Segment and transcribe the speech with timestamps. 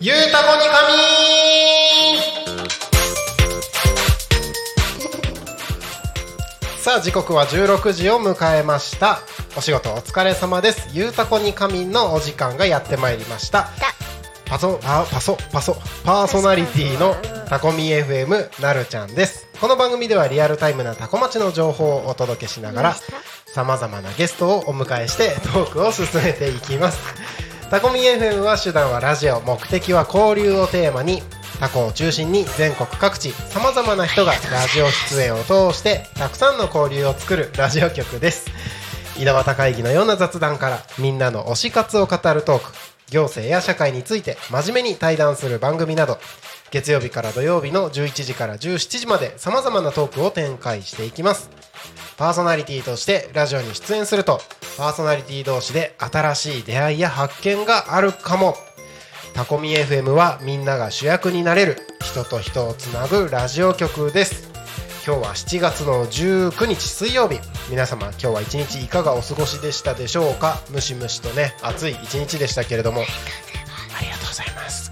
[0.00, 2.20] ゆうたこにかみ
[6.78, 9.18] さあ時刻は16時を迎えました。
[9.56, 10.88] お仕事お疲れ様です。
[10.92, 13.68] ゆうたこにかみんのお時間がやってまいりました。
[14.44, 17.16] パソパパソパソパーソナリティの
[17.48, 22.94] タコミ FM なるちゃんですこの番組ではリアルタイムなタコ町の情報をお届けしながら
[23.46, 27.00] さまざまなゲストをお迎えしてトークを進めていきます。
[27.68, 31.22] タコミ FM は手段はラジオ目的は交流をテーマに
[31.58, 34.38] タコを中心に全国各地さまざまな人がラ
[34.72, 38.46] ジオ出演を通してたくさんの交流を作るラジオ局です。
[39.18, 42.72] 井戸端会議のような雑談からみんなの推し活を語るトーク
[43.10, 46.18] 行政や社会について真面目に対談する番組など
[46.70, 51.50] 月曜日から土曜日の11時から17時までさまざまなトークを展開していきます。
[52.16, 54.40] パーソナリティとしてラジオに出演すると
[54.76, 58.56] パーソナリティ同士で新しい出会いや発見があるかも。
[59.34, 64.48] タコミ FM はみんなが主役になれる人と人をつなぐラジオ局です。
[65.06, 67.38] 今日は7月の19日水曜日。
[67.70, 70.60] 皆様今日は一日いかがお過ごしでしたでしょうか？
[70.70, 73.04] ムシムシとね暑い一日でしたけれども。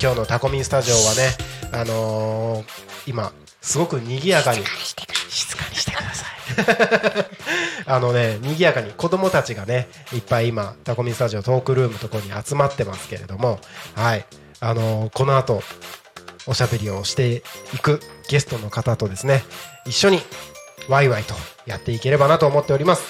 [0.01, 1.31] 今日のタコミンスタジオはね
[1.73, 4.63] あのー今すごく賑やかに。
[5.29, 7.27] 静かにしてください。
[7.87, 13.61] あのね賑やかに子供たちがねいっぱい今タコミンスタジオトークルームのところに集まってますけれども
[13.95, 14.25] はい。
[14.61, 15.63] あのーこの後
[16.47, 17.43] おしゃべりをして
[17.75, 19.45] いくゲストの方とですね
[19.85, 20.23] 一緒に
[20.89, 21.35] ワイワイと
[21.67, 23.03] やっていければなと思っております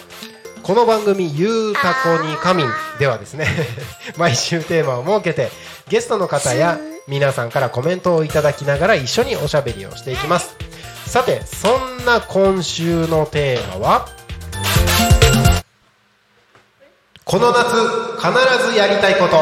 [0.67, 3.47] この番組「ゆうたこに仮眠」ではですね
[4.17, 5.53] 毎週テーマを設けて
[5.87, 10.57] ゲストの方や皆さんからコメントをいただきながら一緒におしゃべりをしていきます。
[11.07, 14.09] さてそんな今週のテーマは
[17.25, 17.67] この夏
[18.17, 19.37] 必ずやりたいこと。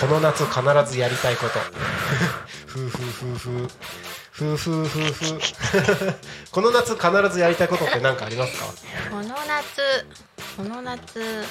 [0.00, 1.58] この夏必ずやりたいこと。
[2.66, 3.68] ふうふうふうふう
[4.36, 5.40] ふうふうふうふう。
[6.52, 8.66] この夏必ずやりたいことって何かありますか？
[9.10, 10.06] この夏、
[10.58, 11.44] この夏、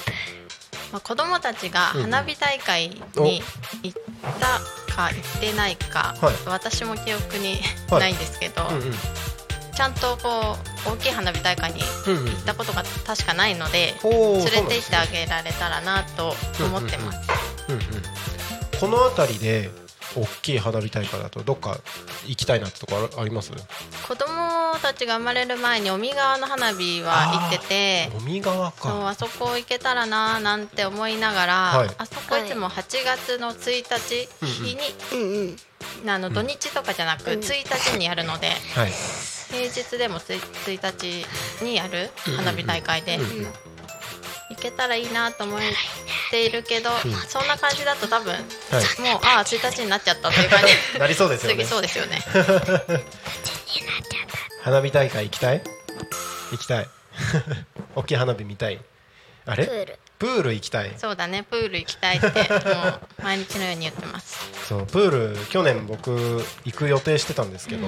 [0.92, 3.42] まあ、子供たちが花火大会に
[3.82, 3.98] 行っ
[4.38, 4.60] た
[4.94, 6.34] か行ってないか、はい。
[6.46, 7.60] 私も記憶に
[7.90, 8.00] はい。
[8.02, 8.94] ないんですけど、うんうん。
[9.74, 10.56] ちゃんとこ
[10.86, 12.24] う大きい花火大会にうんうん。
[12.26, 17.18] 行ったことが確かないので、ほう連れて行ってあげられたらなと思ってます。
[17.68, 17.80] うんうん
[18.78, 19.70] この辺りで
[20.16, 21.78] 大きい花火大会だとどっか
[22.26, 23.52] 行きたいなってとこあります？
[23.52, 24.26] 子供
[24.80, 31.90] たちが生まれる前に尾身川の花火は行ってて尾身川そうかあそこ行けたらななんて思いながら、はい。
[31.98, 34.78] あそこいつも8月の1日日に、
[35.12, 35.56] うん
[36.02, 36.10] うん。
[36.10, 38.92] あの土日とかじゃなく1日にやるので、はい。
[39.50, 40.40] 平日でも 1,
[40.78, 41.26] 1
[41.60, 43.46] 日にやる花火大会で、うん
[44.48, 45.60] 行けたらいいなと思っ
[46.36, 46.90] ているけど、
[47.28, 48.42] そんな感じだと多分、はい。
[48.42, 50.60] もうああ1日になっちゃったという感
[50.92, 50.98] じ。
[50.98, 51.64] なりそうですよね。
[51.64, 52.22] そうですよね。
[54.62, 55.62] 花火大会行きたい？
[56.52, 56.88] 行きたい。
[57.96, 58.80] 大きい花火見たい？
[59.46, 59.64] あれ？
[59.66, 59.98] プール。
[60.18, 60.94] プール行きたい。
[60.98, 61.42] そうだね。
[61.44, 64.38] プール行きたいってもう毎日のように言ってます。
[64.68, 67.86] そうプール去年僕行く予定してたんですけど、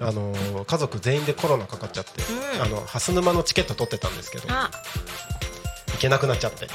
[0.00, 2.62] あのー家族全員でコロナかかっちゃって、うん。
[2.62, 4.70] あの蓮沼のチケット取ってたんですけどあ
[5.96, 6.68] 行けなくなっちゃって。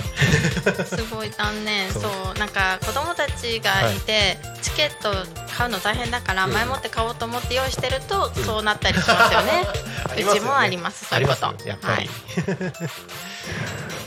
[0.86, 1.92] すごい残念。
[1.92, 5.12] そそううなんか子供たちがいて、チケット
[5.56, 6.54] 買うの大変だからうん。
[6.54, 9.52] 前もって買おうと思って用意してると、そうなったりしますよね。
[10.18, 10.24] ね。
[10.24, 12.10] うちもありますありますやっぱり、はい、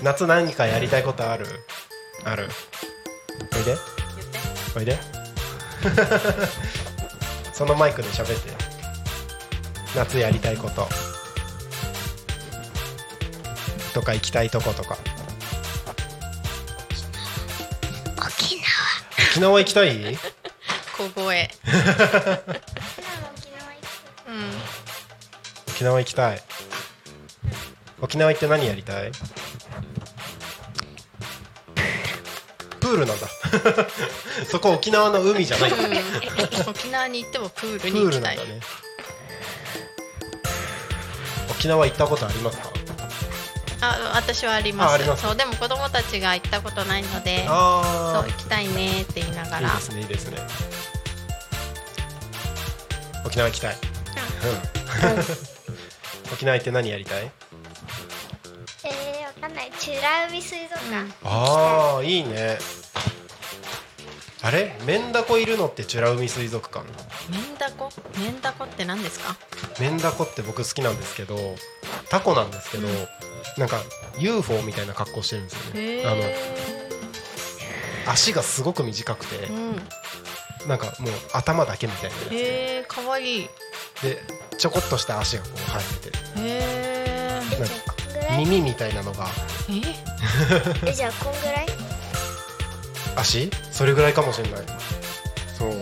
[0.03, 1.47] 夏何かやりたいことある？
[2.25, 2.49] ある？
[3.57, 3.77] おいで。
[4.77, 4.99] おいで。
[7.55, 8.53] そのマイクで喋って。
[9.95, 10.89] 夏やりたいこと
[13.95, 14.99] とか行きたいとことか。
[18.27, 18.61] 沖
[19.31, 20.19] 沖縄行きたい？
[20.97, 21.51] 小声。
[24.29, 24.51] う ん
[25.69, 26.43] 沖縄行きたい。
[28.01, 29.13] 沖縄行って何やりたい？
[32.81, 33.27] プールなんだ。
[34.51, 35.71] そこ沖縄の海じゃない。
[35.71, 36.69] プうん。
[36.71, 38.37] 沖縄に行ってもプールにー行きたい。
[38.37, 38.61] ね。
[41.51, 42.71] 沖縄行ったことありますか？
[43.91, 44.91] あ私はあります。
[44.91, 45.23] ああります。
[45.23, 49.69] そうでも子供たちが行ったことないのでそうあ行きたいねって言いながら。
[49.69, 50.39] いいですねいいですね。
[53.27, 53.81] 沖縄行きたい、うん、
[56.33, 57.31] 沖縄行って何やりたい？
[58.85, 59.73] えー、わかんない。
[59.87, 62.59] 美ら海水族館、ああいいね。
[64.43, 64.77] あれ？
[64.85, 66.85] メンダコいるのって美ら海水族館？
[67.31, 67.91] メンダコ？
[68.19, 69.37] メンダコって何ですか？
[69.81, 71.57] メンダコって僕好きなんですけど
[72.11, 72.87] タコなんですけど、
[73.59, 73.81] なんか
[74.19, 76.37] UFO みたいな格好してるんですよへねあのえ
[78.07, 79.83] 足がすごく短くてうん。
[80.69, 83.43] なんかもう頭だけみたいなやへえかわい。
[83.43, 83.49] い
[83.97, 84.19] つで
[84.59, 86.19] ちょこっとした足がこう生えてて。
[86.19, 88.39] へえじゃあこんぐらい？
[88.47, 89.27] 耳みたいなのが。
[89.69, 89.83] え？
[90.89, 91.67] えじゃあこんぐらい？
[93.17, 93.51] 足？
[93.71, 94.65] それぐらいかもしれない。
[95.59, 95.73] そう。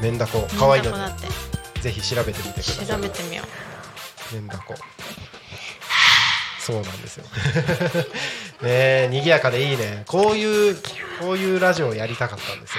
[0.00, 1.80] メンダコ可愛いので。
[1.80, 2.86] ぜひ調べてみてください。
[2.86, 3.44] 調べてみよ
[4.32, 4.74] メンダコ
[6.66, 7.24] そうなんですよ。
[8.60, 10.02] ねえ賑やかでいいね。
[10.08, 10.76] こういう
[11.20, 12.76] こういうラジオをやりたかったんです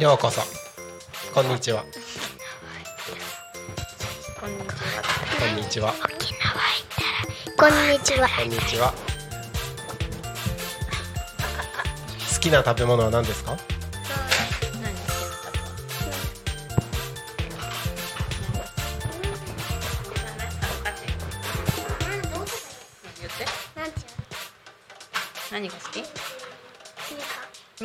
[0.00, 0.02] よ。
[0.10, 0.42] ようこそ。
[1.32, 1.82] こんにちは。
[1.82, 1.84] う
[4.40, 5.94] こんにちは。
[6.02, 6.28] こんにちは。
[7.56, 8.28] こんにちは。
[8.28, 8.92] こんにちは。
[12.34, 13.56] 好きな食べ物は何ですか？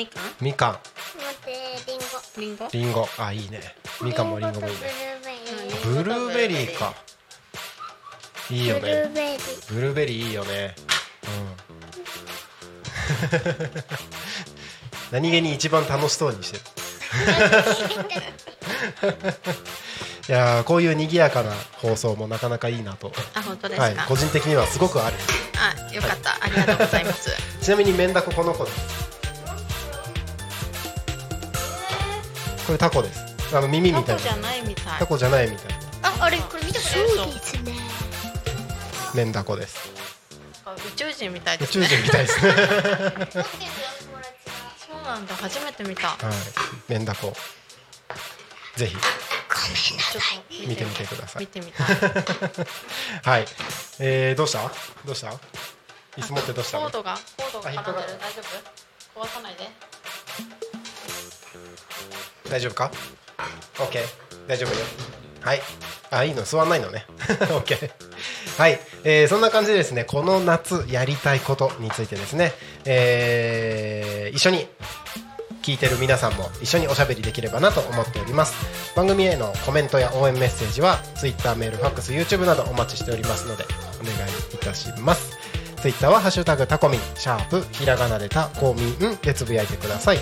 [0.01, 0.24] みかん？
[0.42, 0.71] みかん。
[0.71, 0.81] 待
[1.30, 1.51] って
[1.88, 2.06] リンゴ。
[2.38, 3.75] りんごりんごあいいね。
[4.01, 4.80] みかんもりんごもいいね。
[5.25, 5.31] リ
[5.68, 6.95] ンゴとブルーベリーか。
[8.50, 9.74] いいよブルーねベリー。
[9.74, 10.75] ブルーベリーいいよね。
[11.24, 11.31] うん。
[15.12, 16.63] 何気に一番楽しそうにしてる。
[20.29, 25.17] いやーこういう賑やかな放送もなかなかいいなと、あ本当ですか、はい、個人的にはすごくある。
[25.58, 27.29] あよかった、ありがとうございます。
[27.62, 29.11] ちなみにメンダコこの子です
[32.65, 33.56] これタコです。
[33.56, 34.22] あの耳みたいな。
[34.22, 35.00] タコじゃないみたい。
[35.00, 36.10] タコじゃないみたいな。
[36.10, 37.74] ああれこれ見たことそうそうですね
[39.13, 39.77] メンダコです。
[40.65, 41.88] 宇宙人みたい宇ですね。
[41.88, 42.53] 宙人みたいですね。
[44.88, 45.36] そうなんだ。
[45.36, 46.08] 初めて見た。
[46.10, 46.18] はい。
[46.88, 47.34] メンダコ。
[48.77, 48.96] ぜひ。
[48.96, 50.24] ちょっ
[50.63, 51.41] と見てみてください。
[51.41, 51.86] 見てみたい。
[53.24, 53.46] はい、
[54.00, 54.60] えー、どうした？
[55.06, 55.27] どうした？
[56.18, 56.84] 椅子持ってどうしたの？
[56.86, 57.20] コードが？
[57.38, 58.41] コードがあ引っかかっ大丈
[59.15, 59.22] 夫？
[59.22, 59.70] 壊さないで
[62.50, 62.91] 大丈夫か
[63.75, 64.00] ?OK
[64.48, 64.75] 大丈夫よ。
[65.41, 65.62] はい。
[66.12, 66.43] あいいの。
[66.43, 67.05] 座んないのね。
[67.17, 67.89] OK
[68.58, 72.51] はい、えー、そんな感じでですねこの夏やりたいことについてですね、
[72.86, 74.67] えー、一緒に
[75.63, 78.96] 聞いてる皆さんも一緒におしゃべりできればなと思っております。
[78.96, 83.63] 番組へのコメントや応援メッセージは Twitter メールファックス YouTube などお待ちしておりますので
[84.01, 85.40] お願いいたします。
[85.82, 87.00] ツイッターはハッシュタグタコミン。
[87.16, 89.00] シャープひらがなでタコミン。
[89.24, 90.20] でつぶやいてください。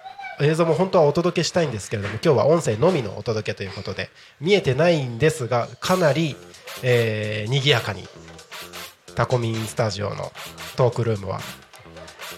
[0.42, 4.10] 映像も本当はお届けしたいんですけれども今日は音声のみのお届けということで
[4.42, 6.36] 見えてないんですがかなり、
[6.82, 8.08] えー、賑やかに
[9.16, 10.32] タコミンスタジオの
[10.76, 11.40] トークルームは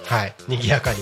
[0.08, 1.00] はい賑やかに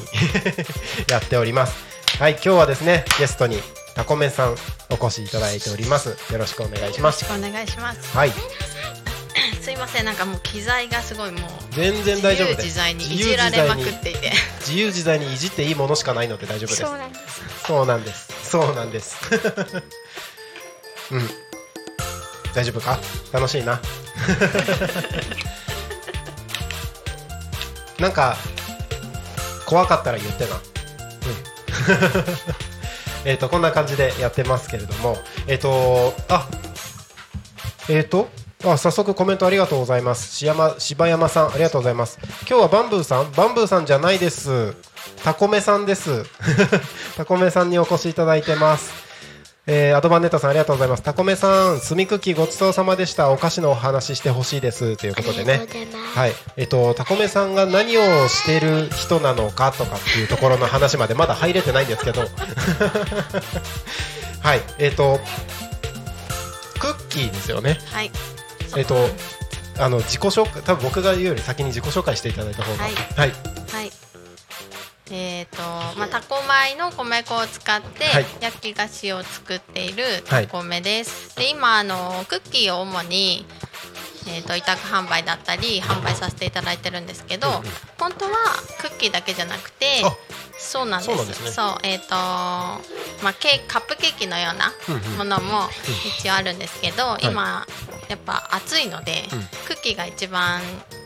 [1.10, 1.74] やっております。
[2.20, 3.62] はい今日はですねゲストに
[3.96, 4.56] タコメさん
[4.89, 6.10] お越しいただいております。
[6.32, 7.24] よろしくお願いします。
[7.24, 8.15] よろしくお願いします。
[8.18, 8.34] はい。
[9.62, 12.65] すいませんなんかもう機材がすごいもう全然大丈夫です。
[12.65, 14.32] 自由自在にいじられまくっていて。
[14.60, 16.82] 自由自在にいじっていいものしかないので大丈夫です。
[16.82, 17.42] そうなんです。
[17.63, 18.50] そうなんです。
[18.50, 19.15] そうなんです。
[21.12, 21.30] うん。
[22.53, 23.00] 大丈夫か？
[23.32, 23.82] 楽しいな
[28.00, 28.35] なんか
[29.65, 30.55] 怖かったら言ってな。
[30.55, 30.62] うん。
[33.25, 35.17] えっとこんな感じでやってますけれども。
[35.47, 36.47] えっ、とあ
[37.89, 38.29] えっ、と
[38.65, 40.35] あ早速コメントありがとうございます。
[40.35, 42.19] しやま柴山さんありがとうございます。
[42.47, 43.31] 今日はバンブーさん？
[43.31, 44.75] バンブーさんじゃないです。
[45.23, 46.25] タコメさんです。
[47.15, 48.91] タコメさんにお越しいただいてます。
[49.65, 51.03] えーアドバンネットさんありがとうございます。
[51.03, 53.32] タコメさんスミクッキーごちそうさまでした。
[53.32, 54.98] お菓子のお話してほしいです。
[54.98, 55.65] ということでね。
[56.13, 56.34] はい。
[56.58, 62.24] えっ、とタコメさんが何をしてる人なのかとかっていうところの話までまだ入れてないんですけど。
[64.41, 64.62] はい。
[64.79, 65.22] えっ、と
[66.79, 67.79] クッキーですよね。
[67.93, 68.12] はい。
[68.75, 69.08] えっ、と
[69.79, 72.84] あの自己紹介多分僕が言うより先に自己紹介していただいた方が。
[72.84, 72.93] はい。
[72.93, 73.32] はい。
[73.72, 74.02] はい
[75.12, 75.62] えーと
[76.00, 78.25] まあ、タコ米の米粉を使ってはい。
[78.39, 80.48] 焼き菓子を作っているはい。
[80.48, 83.45] タコ米です、で今あのクッキーを主に、
[84.27, 87.62] えー、と委託販売だったり販売させていただいてるんですけど、うんうん。
[88.00, 88.31] 本当は
[88.79, 90.15] クッキーだけじゃなくてあ
[90.57, 91.51] そうなんです。
[91.53, 91.91] そうね。
[91.91, 92.79] えっ、とま
[93.31, 95.17] あケカップケーキのようなうんうん。
[95.17, 95.67] ものも
[96.19, 97.25] 一応あるんですけど、い。
[97.25, 97.67] 今
[98.07, 99.39] やっぱ暑いので、うん。
[99.67, 100.62] クッキーが一番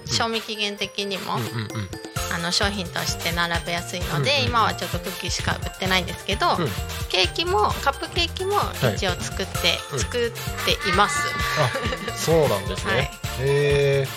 [0.05, 1.89] 賞味期限的にも、うんうんうん
[2.33, 4.47] あの商品として並べやすいので、うんうん。
[4.47, 6.67] 今はちょっとクッキーしか売ってないんですけど、うん。
[7.09, 8.53] ケーキもカップケーキも
[8.91, 8.95] い。
[8.95, 9.99] 一応作って、うん。
[9.99, 10.31] 作っ
[10.65, 11.27] ています。
[11.59, 13.01] あそうなんですね、はい。
[13.03, 14.07] へえ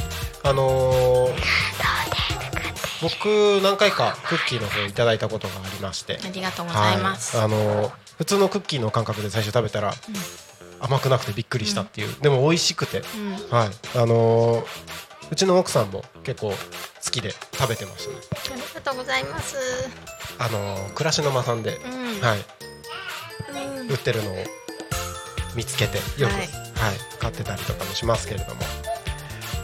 [0.42, 1.34] あのー
[3.02, 6.18] 僕何回かクッキーの方いただいたことがありまして。
[6.22, 7.36] ありがとうございます。
[7.36, 7.46] はい。
[7.46, 9.94] あのー普通のクッキーの感覚で最初食べたら、
[10.78, 13.56] 甘くなくてびっくりしたっていう、でも美味しくて、うん。
[13.56, 13.70] はい。
[13.96, 16.56] あのーうちの奥さんも結構好
[17.10, 18.16] きで食べてましたね。
[18.52, 19.56] ありがとうございます。
[20.38, 22.20] あのー暮らしの間さんで、うん。
[22.20, 22.38] はい。
[23.78, 23.88] うん。
[23.90, 24.36] 売ってるのを
[25.54, 26.48] 見つけてよく、ははいい
[27.20, 28.60] 買ってたりとかもしますけれども。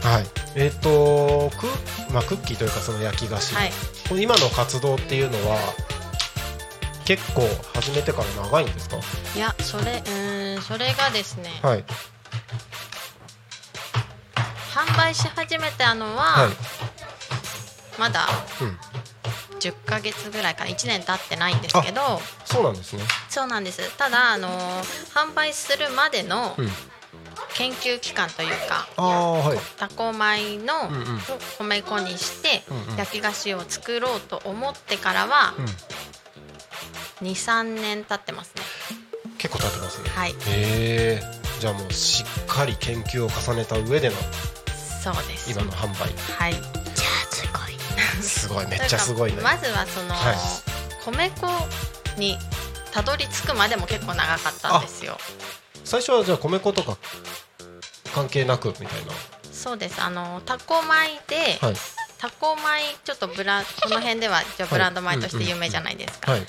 [0.03, 0.25] はい。
[0.55, 1.67] えっ、とク,、
[2.13, 3.71] まあ、クッキーというかその焼き菓子、はい。
[4.07, 5.57] この今の活動っていうのは
[7.05, 7.41] 結構
[7.73, 8.97] 始めてから長いんですか？
[9.35, 11.83] いやそれうーんそれがですね、はい
[14.77, 17.99] 販売し始めたのは、はい。
[17.99, 18.27] まだ
[18.61, 18.77] うん。
[19.59, 20.69] 10ヶ月ぐらいかな。
[20.69, 23.03] 1年経ってないんですけどそうなんですね。
[23.27, 23.97] そうなんです。
[23.97, 24.49] ただあの
[25.15, 26.69] 販売するまでのうん。
[27.53, 29.57] 研究期間というか、ああはい。
[29.77, 31.19] タコ米のうんうん。
[31.57, 32.97] 米粉にしてうんうん。
[32.97, 35.55] 焼き菓子を作ろうと思ってからは
[37.21, 37.27] うん。
[37.27, 38.61] 23年経ってますね。
[39.39, 40.09] 結構経ってますね。
[40.09, 40.31] はい。
[40.31, 41.21] へえ
[41.59, 44.15] じゃあもうしっかり研究を重ねた上での
[45.13, 45.51] そうです。
[45.51, 46.11] 今の販売。
[46.37, 46.53] はい。
[46.53, 48.21] じゃあすごい。
[48.21, 48.67] すごい。
[48.67, 49.41] めっちゃすごいね。
[49.41, 50.35] まずはその、はい。
[51.05, 51.47] 米粉
[52.19, 52.37] に
[52.91, 55.17] たどり着くまでも結構長かったんですよ。
[55.85, 56.97] 最初はじゃあ米粉とか
[58.13, 59.13] 関係なくみたいな。
[59.49, 60.01] そうです。
[60.01, 61.75] あのタコ米で、はい。
[62.17, 62.61] タコ米
[63.05, 66.41] ちょっとブラこの辺では一応ブランド米として有名じゃないですか、はい。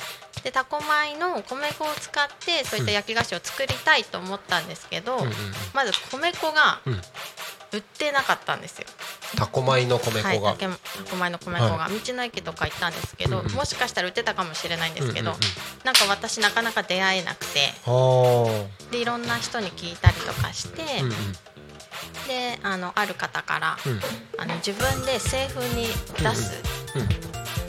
[0.42, 5.32] でタコ米の米粉を使ってそういった焼き菓子を作りたいと思ったんですけど、うんうん。
[5.74, 7.00] まず米粉がうん
[7.72, 8.86] 売ってなかったんですよ、
[9.36, 13.52] タコ米の米はい、粉が、タケタコ米の米粉が、は道の駅とか行ったんですけど、うんうん。
[13.52, 15.84] もしかしたら売ってたかもしれないんですけど、うんうんうん。
[15.84, 17.74] なんか私なかなか出会えなくて。
[17.84, 21.32] はでいろんな人に聞いたりとかして、あ、うんうん。
[22.26, 24.00] であのある方から、うん。
[24.38, 26.62] あの自分で製粉に出す
[26.94, 27.27] うん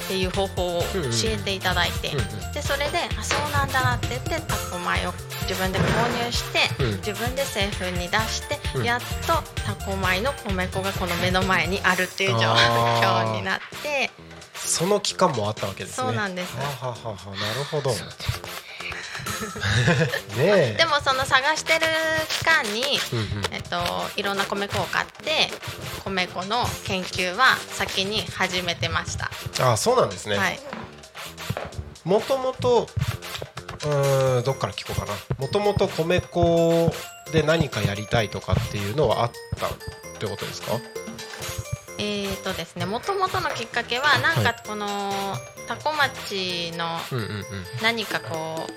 [0.10, 0.88] っていう方法を教
[1.25, 5.13] えていただいて、うんうんでそれであそうなんだなって言ってタコ米を
[5.48, 14.10] 自分で購入して、うん自分で製粉に出して、うんやっとタコ米の米粉がこの目の前にあるっていう状況になって
[14.56, 17.92] その期間もあったわけですねそうなんですははははなるほど
[20.38, 20.76] ねえ。
[20.78, 21.86] でもその探してる
[22.30, 23.44] 期間に、うんうん。
[23.52, 23.78] えっと、
[24.16, 25.50] いろんな米粉を買って
[26.04, 29.30] 米粉の研究は先に始めてました。
[29.72, 30.60] あそうなんですね、はい、
[32.04, 32.88] もともと
[33.84, 35.14] うーんどっから聞こうかな。
[35.38, 36.94] もともと米粉
[37.32, 39.72] で何かやりたいとかっていうのはあったっ
[40.20, 40.74] てことですか？
[41.98, 44.88] えーとですね、もともとのきっかけはなんはかこの
[45.68, 47.46] 多古町のうんうんうん。
[47.82, 48.72] 何かこう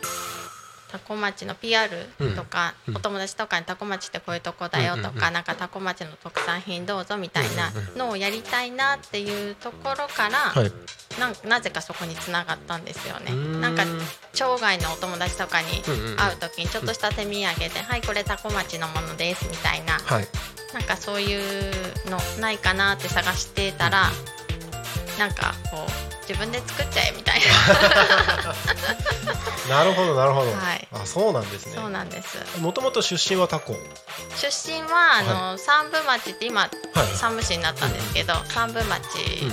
[0.92, 1.88] 多古町の PR
[2.36, 2.96] とか、うん。
[2.96, 10.72] お友達とかに多古町ってこういうとこだよとか、なんか多古町の特産品どうぞみたいなのをやりたいなっていうところから、はい。
[11.46, 13.32] なぜかそこにつながったんですよね。
[13.60, 13.84] なんか
[14.32, 15.68] 町外のお友達とかに
[16.16, 19.98] 会う時にちょっとした手土産で「はいこれ多古町のものです」みたいな。
[19.98, 20.28] はい。
[20.72, 24.10] なんかそういうのないかなって探してたら
[25.18, 27.40] なんかこう自分で作っちゃえみたい
[29.68, 29.84] な。
[29.84, 30.88] るほどなるほど、はい。
[30.92, 32.38] あそうなんですなそうねなんです。
[32.58, 33.76] もともと出身はタコ？
[34.36, 35.22] 出身はあ
[35.52, 36.70] の、三部町って今はい。
[37.14, 39.46] 三部市になったんですけど、三部町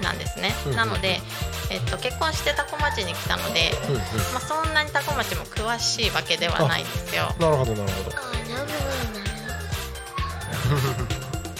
[0.00, 0.76] なんですね、うん。
[0.76, 1.20] なので、
[1.68, 4.00] えっと、結婚して多古町に来たので、うんうん。
[4.00, 7.34] まあ、そんなに多古町も詳しいわけではないんですよ。
[7.38, 8.16] なるほどなるほど。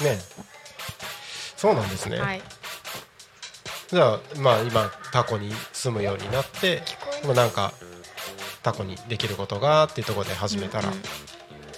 [0.02, 0.18] ね。
[1.56, 2.42] そうなんですね、はい
[3.88, 6.82] じゃあまあ今タコに住むようになって
[7.24, 7.72] もうなんか
[8.62, 10.92] タコにできることがっていうところで始めたら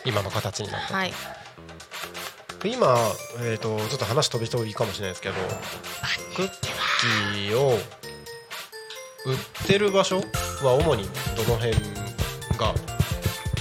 [0.05, 1.13] 今の形になった、はい。
[2.65, 2.97] 今、
[3.41, 5.35] えー、とちょっと話飛び飛びかもしれないですけど
[6.35, 7.73] クッキーを
[9.27, 10.17] 売ってる場所
[10.63, 11.05] は主に
[11.37, 11.73] どの辺
[12.57, 12.75] が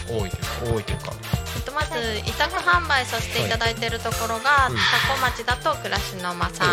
[0.10, 1.12] 多いですか多いというか
[1.58, 4.76] えっとまず委託販売させていただいているところが、うん。
[4.76, 4.80] 多
[5.14, 6.68] 古町だと暮らしの間さん、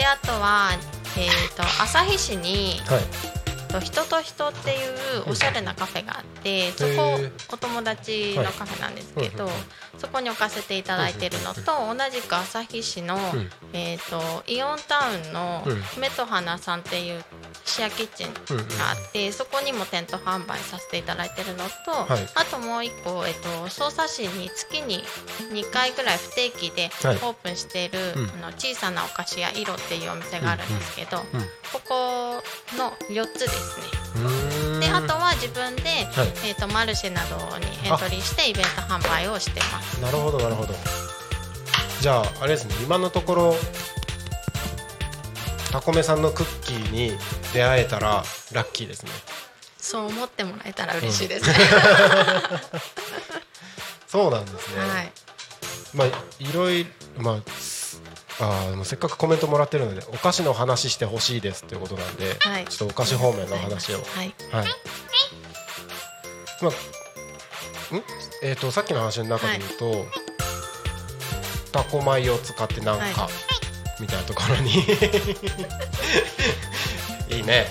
[0.00, 0.70] であとは、
[1.18, 3.02] えー、と旭市にはい。
[3.70, 4.74] と人と人ってい
[5.26, 7.20] うおしゃれなカフェがあって、そこ
[7.52, 9.54] お友達のカフェなんですけど、はい
[10.00, 13.20] そこに置かせていただいてるのと、同じく旭市の、ん。
[13.74, 16.00] えー、とイオンタウンのうん。
[16.00, 17.22] 目と花さんっていう
[17.64, 18.32] シェアキッチン
[18.78, 22.26] があって、そこにも店頭販売させていただいてるのと、はい。
[22.34, 25.04] あともう一個、えっと、匝瑳市に月に
[25.52, 27.16] 2回ぐらい不定期ではい。
[27.16, 28.30] オープンしている、うん。
[28.44, 31.40] あの小さなお菓子屋色っていうお店があるんですけど、うん。
[31.72, 32.42] ここ
[32.76, 34.80] の4つですね。
[34.80, 36.28] であとは自分で、はい。
[36.48, 39.89] えー、とマルシェなどにエントリーしてイベント販売をしてます。
[40.00, 40.74] なるほどなるほど。
[42.00, 43.54] じゃああれですね今のところ
[45.70, 47.12] タコメさんのクッキーに
[47.52, 49.10] 出会えたらラッキーですね。
[49.78, 51.48] そう思ってもらえたら嬉しいです。
[51.48, 51.54] ね。
[54.08, 55.12] そうなんですね、はい。
[55.94, 56.06] まあ
[56.38, 56.90] いろいろ
[57.22, 57.34] まあ
[58.40, 62.66] あーでもせっかくコメントもらってるのでお菓子の話してほしいですということなんで、はい。
[62.66, 63.98] ちょっとお菓子方面の話を。
[63.98, 64.34] はい。
[64.50, 64.66] はい。
[66.62, 66.74] まあん
[68.42, 70.06] えっ、とさっきの話の中で言うと、
[71.72, 73.28] タコ米を使ってなんか、は
[74.00, 74.70] みたいなところに。
[77.30, 77.68] いいね。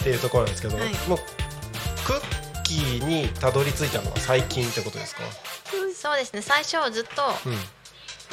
[0.00, 0.94] っていうところなんですけど、はい。
[1.08, 1.18] もう
[2.04, 5.22] クッキーにたどり着いたのは最近ってことですか、
[6.00, 6.42] そうですね。
[6.42, 7.58] 最初ずっとうん。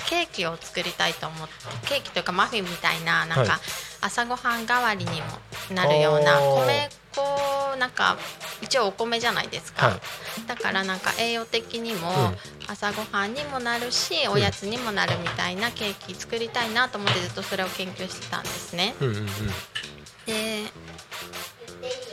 [0.07, 1.53] ケーキを作りたいと思って
[1.87, 3.47] ケーキというかマフィンみたいななんはい。
[3.47, 3.59] か
[4.01, 5.27] 朝ごはん代わりにも
[5.71, 8.17] なるような米粉なんか
[8.61, 10.47] 一応お米じゃないですか、はい。
[10.47, 12.37] だからなんか栄養的にもうん。
[12.65, 18.95] 朝ごはんにもなるしおやつにもなるみたいなケーキ作りたいなと思ってずっとそれを研究してたんですね。
[19.01, 19.25] うんうんうん。
[19.25, 19.33] で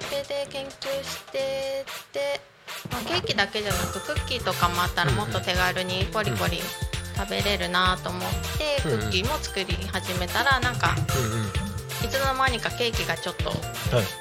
[0.08, 0.70] それで研究
[1.04, 2.40] してって、
[2.90, 6.60] まあ、ケーキだけじゃなくクッキーとかもあったらもっと手軽にポリポリ
[7.16, 8.22] 食べれるなと思っ
[8.58, 8.98] て、うんうん。
[8.98, 11.59] クッキーも作り始めたらなんかうんうん
[12.04, 13.58] いつの間にかケーキがちょっとはい。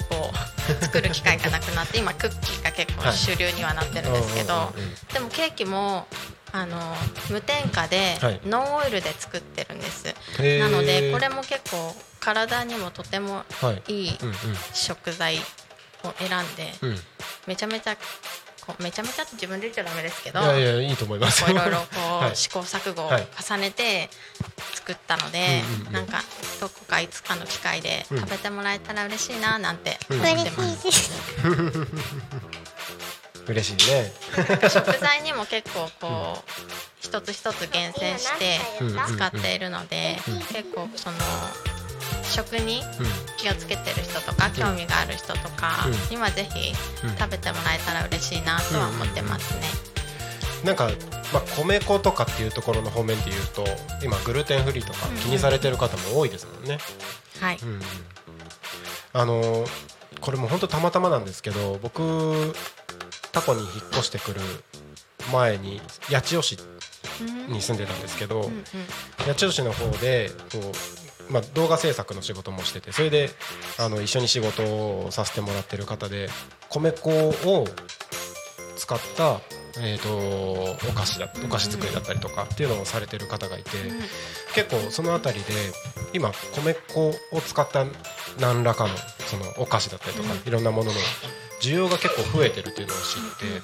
[0.08, 4.72] こう作る機会がなくなって 今クッキーが結構主流にはなってるんですけど、
[5.12, 6.06] でもケーキも
[6.52, 6.96] あの
[7.28, 8.40] 無添加ではい。
[8.44, 10.14] ノンオイルで作ってるんです、
[10.60, 14.18] なのでこれも結構体にもとてもはいい
[14.74, 15.38] 食材
[16.04, 16.72] を選んで、
[17.46, 17.96] めちゃめちゃ
[18.78, 22.36] めちゃめちゃって自分で言っちゃダメですけどいやいやいいと思いますいろいろこう、 はい。
[22.36, 24.08] 試行錯誤をはい重ねて
[24.74, 26.22] 作ったので、なんか
[26.60, 28.20] どこかいつかの機会でうん。
[28.20, 30.20] 食べてもらえたら嬉しいななんてうん。
[30.20, 30.90] 思ってます、
[33.48, 34.12] 嬉しいね。
[34.68, 36.50] 食材にも結構こう
[37.00, 40.18] 一つ一つ厳選してうん使っているので、
[40.52, 41.16] 結構その
[42.22, 43.06] 食にうん。
[43.38, 46.08] 気をつけてる人とか興味がある人とかうん。
[46.10, 46.72] にはぜひ
[47.04, 47.16] うん。
[47.16, 49.62] 食べてもらえたら嬉しいなとは思ってますね。
[50.64, 50.90] なんか、
[51.32, 53.64] まあ、米粉とかっていうところの方面で言うと
[54.04, 56.78] 今グルテンフリーとか気にされてる方も多いですもんね。
[57.40, 57.80] はい、うんうん。
[59.12, 59.66] あのー
[60.20, 62.52] これも本当たまたまなんですけど僕
[63.32, 64.40] タコに引っ越してくる
[65.32, 66.58] 前に八千代市
[67.48, 67.52] うん。
[67.52, 68.64] に住んでたんですけど、うんうん。
[69.26, 70.58] 八千代市の方でこ
[71.28, 73.30] う、まあ、動画制作の仕事もしててそれで
[73.78, 76.28] あの一緒に仕事をさせてもらってる方で
[76.68, 77.64] 米粉を
[78.76, 79.40] 使った、
[79.78, 83.70] えー、とお菓子だお菓子作りだったりとかっていうのをされてる方がいて、
[84.54, 85.52] 結構その辺りで
[86.12, 87.84] 今米粉を使った
[88.40, 88.90] 何らかの
[89.26, 90.98] そのお菓子だったりとか、いろんなものの
[91.62, 93.04] 需要が結構増えてるっていうのを知っ
[93.38, 93.62] て、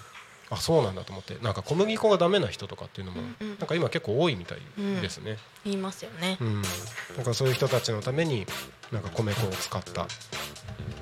[0.51, 3.49] あそうなんだと思ってなんか小麦粉がダメな人とかっていうのも、うん。
[3.49, 4.59] なんか今結構多いみたい
[5.01, 5.38] ですね。
[5.64, 6.38] 言いますよね。
[6.40, 6.45] う。
[6.45, 6.62] ん、
[7.16, 8.47] なんかそういう人たちのために
[8.92, 10.07] なんか米粉を使った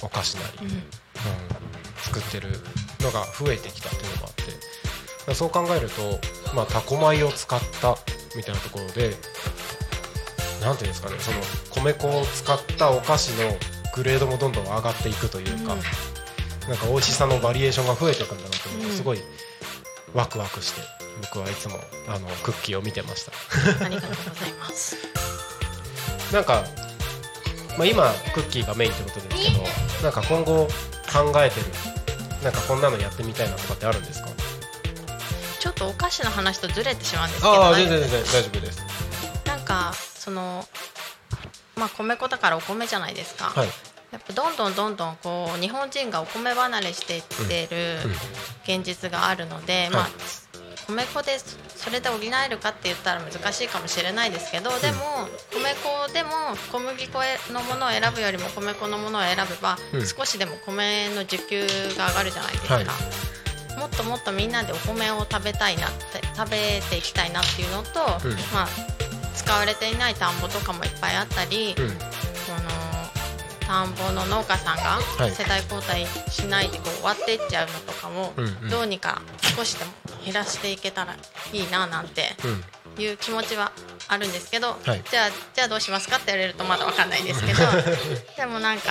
[0.03, 0.73] お菓子なり、うん。
[0.73, 0.81] うん
[2.05, 2.49] 作ってる
[3.01, 4.43] のが増えてきたっていうのがあって
[5.33, 6.21] そう考えると、
[6.55, 7.97] まあ、タコ米を使った
[8.37, 9.15] みたいなところで
[10.61, 11.39] なんていうんですかねその
[11.83, 13.57] 米粉を使ったお菓子の
[13.95, 15.81] グレードもどんどん上がっていくというか、うん
[16.67, 19.19] なんか美味しさのバリエーションが増えていくんだなと思うとうんすごい
[20.15, 20.81] ワクワクして
[21.21, 21.75] 僕はいつも
[22.09, 23.85] あのクッキーを見てました。
[23.85, 24.97] ありがとうございます。
[26.33, 26.65] なんか、
[27.77, 29.65] まあ、今クッキーがメインってことですけど
[30.03, 30.67] なんか今後
[31.13, 31.67] 考えてる
[32.43, 34.31] なんかこんなのやってみたいなとかってあるんですか？
[35.75, 38.83] とお菓子の話とずれてしまうんですけど、ああ全然全然大丈夫です。
[39.47, 40.65] なんかその
[41.77, 43.47] まあ米粉だからお米じゃないですか。
[43.47, 43.69] はい。
[44.13, 48.77] やっぱどんどんどんどんこう日本人がお米離れしていってるうん。
[48.77, 50.09] 現実があるので、まはあ
[50.87, 56.31] 米粉でそれで補えるかって言ったら難しいかもしれないですけどでも米粉でも
[56.71, 57.19] 小麦粉
[57.53, 60.07] のものを選ぶよりも米粉のものを選べばうん。
[60.07, 62.75] 少しでも米の需給が上がるじゃないですか。
[62.75, 62.87] はい
[63.79, 68.33] もっともっとみんなでお米を食べたいなって食べていきたいなっていうのと、うん。
[68.53, 68.69] まあ
[69.35, 71.89] 使われていない田んぼとかもいっぱいあったり、うん。
[71.89, 71.95] こ
[72.63, 72.71] の
[73.67, 74.83] 田んぼの農家さんが
[75.19, 75.31] はい。
[75.33, 78.69] 世代交代しないでこう終わっていっちゃうのとかもうんうん。
[78.71, 79.23] どうにか
[79.57, 79.93] 少しでも
[80.25, 81.15] 減らしていけたら
[81.53, 82.65] いいななんてうん。
[82.97, 83.73] いう気持ちは
[84.07, 85.03] あるんですけど、はい。
[85.11, 87.59] じゃあじゃあどうしますかって言われるとまだわかんないですけど
[88.39, 88.91] でもなんか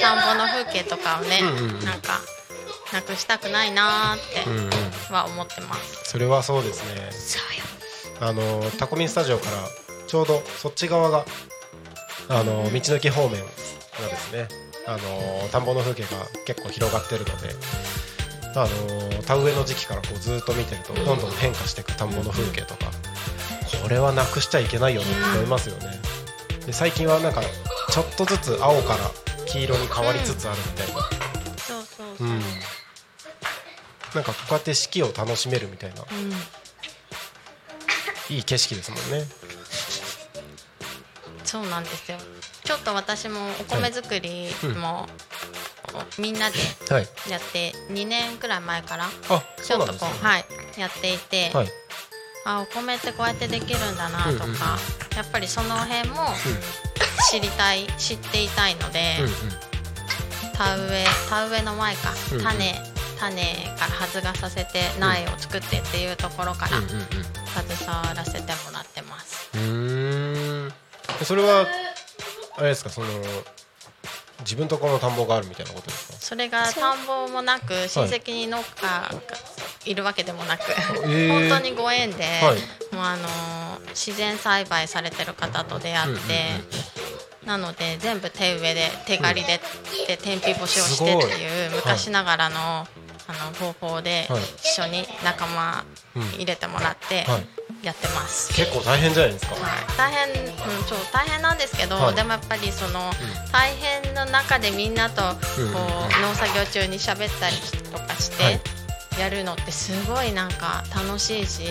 [0.00, 1.84] 田んぼの風景とかをね、うんうんうん。
[1.84, 2.20] なんか
[2.92, 4.70] なくしたくないなーってうんうん。
[5.14, 6.10] は思ってます。
[6.10, 7.10] それはそうですね。
[7.10, 7.64] そうよ。
[8.20, 9.68] あのタコミンスタジオから
[10.06, 11.24] ちょうどそっち側が
[12.28, 14.48] あの道の駅方面がですね。
[14.88, 16.08] あの田んぼの風景が
[16.46, 17.50] 結構広がってるので
[18.54, 22.92] あの田植えの時期からこうずっと見てるとどんどん変化していく田んぼの風景とか。
[23.82, 25.86] これはなくしちゃいけないよねって思いますよね。
[26.66, 27.42] で最近はなんか
[27.90, 29.10] ちょっとずつ青から
[29.46, 31.00] 黄色に変わりつつあるみたいな。
[31.56, 32.26] そうそうそう。
[32.26, 32.40] う、ん
[34.16, 36.00] なんかこうやって四季を楽しめるみたいな。
[36.00, 36.32] うん。
[38.34, 39.26] いい景色ですもんね。
[41.44, 42.18] そうなんですよ。
[42.64, 45.06] ちょっと私もお米作りも、
[46.18, 46.56] みんなで
[46.90, 47.08] はい。
[47.30, 50.44] やって2年くらい前からあちょっとそうねこうはい
[50.78, 51.68] やっていて、はい。
[52.46, 54.56] あお米ってこうやってできるんだなとか、うんうん
[55.16, 56.16] やっぱりその辺も
[57.30, 59.32] 知りたい知っていたいので、うんうん。
[60.52, 62.44] 田植え田植えの前か、うんうん。
[62.44, 62.74] 種
[63.18, 63.42] 種
[63.78, 69.50] から発芽させて苗を作ってっていうところからうんうん携わらせてもらってます。
[69.54, 70.72] うん。
[71.24, 71.66] それは
[72.58, 73.06] あれですかその
[74.40, 76.18] 自分とこの田んぼがあるみたいなことですか？
[76.20, 79.10] それが田んぼもなく親戚に農家が
[79.86, 81.48] いるわけでもなく、ー。
[81.50, 82.94] 本当にご縁で、はい。
[82.94, 83.56] もうあのー
[83.96, 89.58] 自然栽培されてる方と出会って、なので全部手植えで手刈りで,、
[90.06, 92.86] で天日干しをしてっていう昔ながらの,、
[93.28, 94.42] あの方法ではい。
[94.58, 95.84] 一緒に仲間
[96.36, 97.46] 入れてもらってはい。
[97.82, 98.52] やってます。
[98.54, 99.54] 結構大変じゃないですか。
[99.54, 99.62] はい。
[99.96, 102.14] 大変、うん、そう大変なんですけど、はい。
[102.14, 103.12] でもやっぱりその、
[103.52, 105.70] 大変の中でみんなとこう、うん。
[106.22, 107.56] 農作業中に喋ったり
[107.92, 108.60] とかして、はい。
[109.18, 111.64] やるのってすごいなんか楽しいし、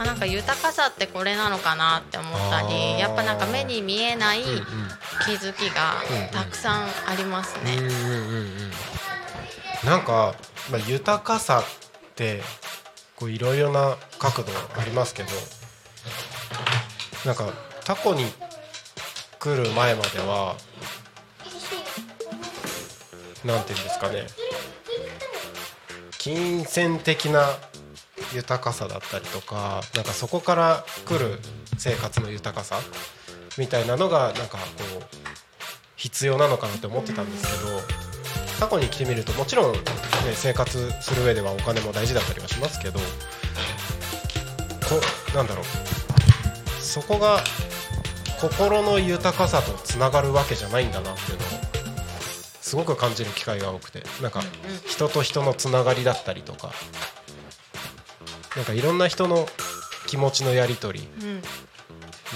[0.00, 4.42] うなんか豊かさってこれなのかなって思ったりやっぱなんか目に見えない
[5.24, 5.94] 気づきが
[6.32, 7.76] たくさんありますね。
[9.86, 10.34] なんか、
[10.70, 12.40] まあ、豊かさって
[13.14, 15.28] こういろいろな角度ありますけど
[17.24, 17.52] なんか
[17.84, 18.24] タコに
[19.38, 20.56] 来る前までは
[23.44, 24.26] なんていうんですかね。
[26.18, 27.46] 金銭的な
[28.34, 31.38] 豊かさだったりとかなんかそこから来る
[31.78, 32.80] 生活の豊かさ
[33.56, 34.64] みたいなのがなんかこ
[35.00, 35.04] う
[35.94, 38.05] 必要なのかなって思ってたんですけど
[38.58, 39.80] 過去に来てみるともちろん、ね、
[40.34, 43.04] 生活する上ではお金も大事だったりはしますけどこ
[45.34, 45.64] なんだろう。
[46.96, 47.44] そこが
[48.40, 51.48] 心の豊かさとつながるわけじゃないんだなっていうのを
[52.62, 54.40] すごく感じる機会が多くてなんか
[54.86, 56.72] 人と人のつながりだったりとか
[58.56, 59.46] なんかいろんな人の
[60.06, 61.08] 気持ちのやり取り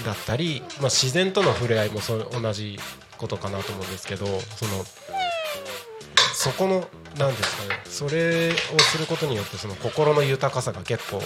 [0.05, 2.77] だったり、まあ、自然との触れ合いもそ同じ
[3.17, 4.85] ことかなと思うんですけどその
[6.41, 6.87] そこの
[7.19, 11.23] 何ですかねそれをすることによってその心の豊かさが結構うん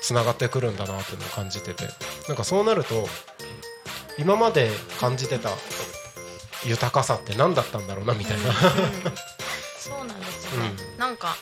[0.00, 1.84] つながってくるんだなっていうのを感じてて。
[2.28, 3.06] なんかそうなると
[4.18, 5.50] 今まで感じてた
[6.64, 8.52] 豊かさって何だったんだろうなみたいな。
[9.78, 11.36] そうなんですよね、うなんか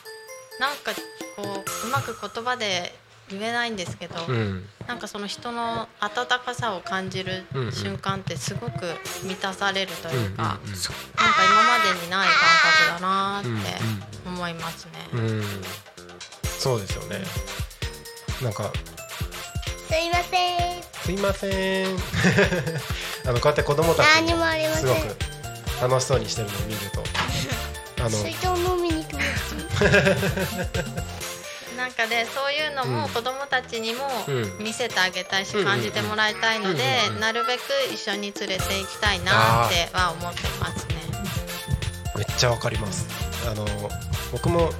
[0.58, 0.92] なんか
[1.36, 2.94] こううまく言葉で
[3.30, 4.64] 言えないんですけど、うん。
[4.86, 7.72] なんかその人の温かさを感じるうんうん。
[7.72, 10.80] 瞬間ってすごく満たされるというか、うんうんうん。
[10.80, 10.90] な
[11.30, 12.36] んか今までにない感
[12.88, 13.70] 覚だなうんって
[14.26, 14.90] 思いますね。
[15.12, 15.42] うん。
[16.58, 17.22] そうですよね。
[18.42, 18.72] なんか
[19.88, 20.82] すいません。
[21.02, 21.96] すいません。
[23.26, 24.44] あのこうやって子供たち何も
[24.76, 25.16] すごく
[25.80, 27.02] 楽しそうにしてるのを見ると。
[28.00, 29.26] あの水筒飲みに来まし
[31.80, 32.90] なんかでそういうのうん。
[32.90, 34.64] も子どもたちにもうん。
[34.64, 36.84] 見せてあげたいしうん感じてもらいたいので
[37.18, 37.60] なるべく
[37.92, 40.94] 一緒に連れて行きたいなっては思ってますね。
[42.16, 43.08] めっちゃわかります。
[43.50, 43.64] あの
[44.30, 44.70] 僕も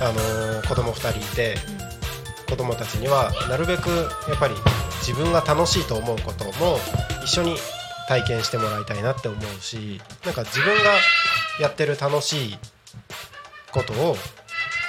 [0.00, 1.56] あの子供2人いて
[2.48, 3.90] 子供たちにはなるべく
[4.28, 4.54] やっぱり
[5.06, 6.78] 自分が楽しいと思うことも
[7.22, 7.56] 一緒に
[8.08, 10.94] 体験してもらいたいなって思うしなんか自分が
[11.60, 12.58] やってる楽しい
[13.72, 14.16] ことを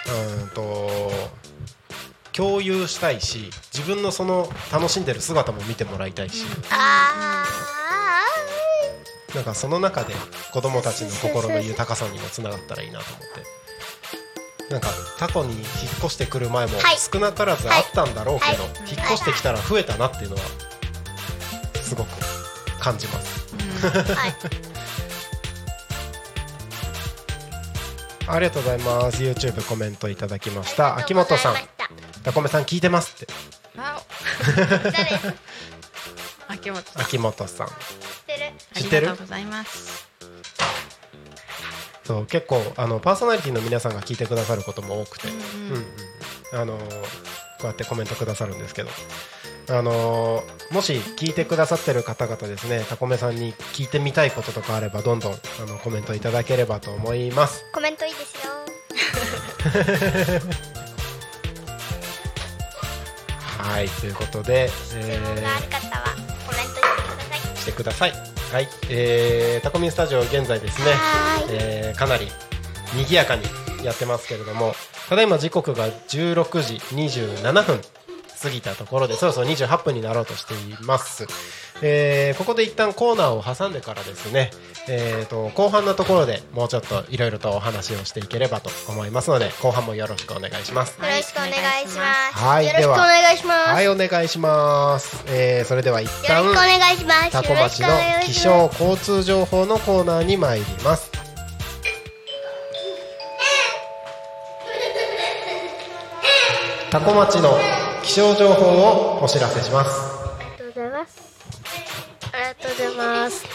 [0.07, 0.89] うーんと
[2.33, 7.45] 共有したいし自分のその楽しんでる姿も見てもらいたいし、あ
[9.35, 10.13] なんかその中で
[10.51, 13.61] 子供たちの心の豊かさにもつながったらいいなと思って。
[14.71, 14.87] なんか
[15.19, 15.63] タコに引っ
[15.99, 16.97] 越してくる前もはい。
[16.97, 18.71] 少なからずあったんだろうけど、はい。
[18.89, 20.41] 引っ越してきたら増えたなっていうのは
[21.83, 22.09] すごく
[22.79, 23.53] 感じます。
[23.85, 24.35] ーはい
[28.27, 29.21] ありがとうございます。
[29.23, 30.95] YouTube コメントいただきました。
[30.97, 31.55] 秋元さん。
[32.23, 33.33] タコメさん聞いてますって。
[36.47, 37.01] 秋元さん。
[37.01, 37.67] 秋元さん。
[37.67, 37.73] てる？
[38.73, 39.09] 知ってる？
[39.09, 40.09] ありがとうございます。
[42.03, 45.85] そう結構あのパーソナリティの皆さんが聞いてくださることも多くて、うんうんうん。
[46.61, 47.01] あのー
[47.61, 48.89] こうやってコメントくださるんですけど、
[49.71, 57.65] あのーもし聞いてくださってる方々ですねタコメさんに聞いてみたいこととかあればどんどんあのコメントいただければと思います。
[57.73, 58.51] コメントいいですよ。
[63.57, 66.05] はいということで、質え問がある方は
[66.47, 66.67] コメン
[67.53, 68.11] トしてください。
[68.11, 68.51] ーしてください。
[68.53, 70.85] はい、えータコミンスタジオ現在ですね、
[71.49, 72.27] えーかなり
[72.93, 73.43] 賑やかに
[73.83, 74.75] やってますけれども
[75.09, 77.81] ただいま時刻が16時27分
[78.41, 81.27] 過ぎたところでそろそろ28分になろうとしています、
[81.81, 84.51] えーここで一旦コーナーを挟んでからですね、
[84.87, 90.99] えー、と後半のところでもうちょっといろいろとお話をしていければと思いますので後半もよろしくお願いします。
[90.99, 92.33] よろしくお願いします。
[92.33, 93.69] はいよろしくお願いします。
[93.69, 97.31] はいお願いします、えーそれでは一よ旦お願いします。
[97.31, 97.87] タコ町の
[98.23, 101.11] 気象交通情報のコーナーに参ります。
[106.89, 107.57] タコ町の
[108.03, 109.91] 気象情報をお知らせします。
[109.91, 111.21] すありがとうございます。
[112.33, 113.45] ありがとうございます。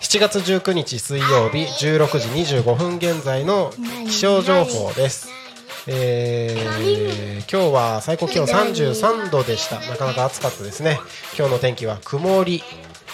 [0.00, 3.72] 7月19日水曜日16時25分現在の
[4.06, 5.28] 気象情報です。
[5.86, 9.78] えー今日は最高気温33度でした。
[9.80, 10.98] なかなか暑かったですね。
[11.36, 12.62] 今日の天気は曇り、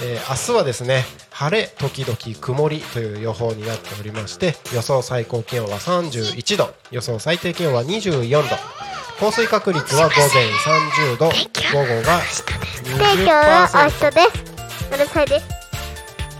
[0.00, 8.48] えー明日はですね晴れ時々曇りという予報になっておりまして予想最高気温は31度予想最低気温は24度
[9.20, 11.30] 降水確率は午前30度午
[11.80, 12.20] 後が
[12.84, 15.58] で今日は明日ですうるさいです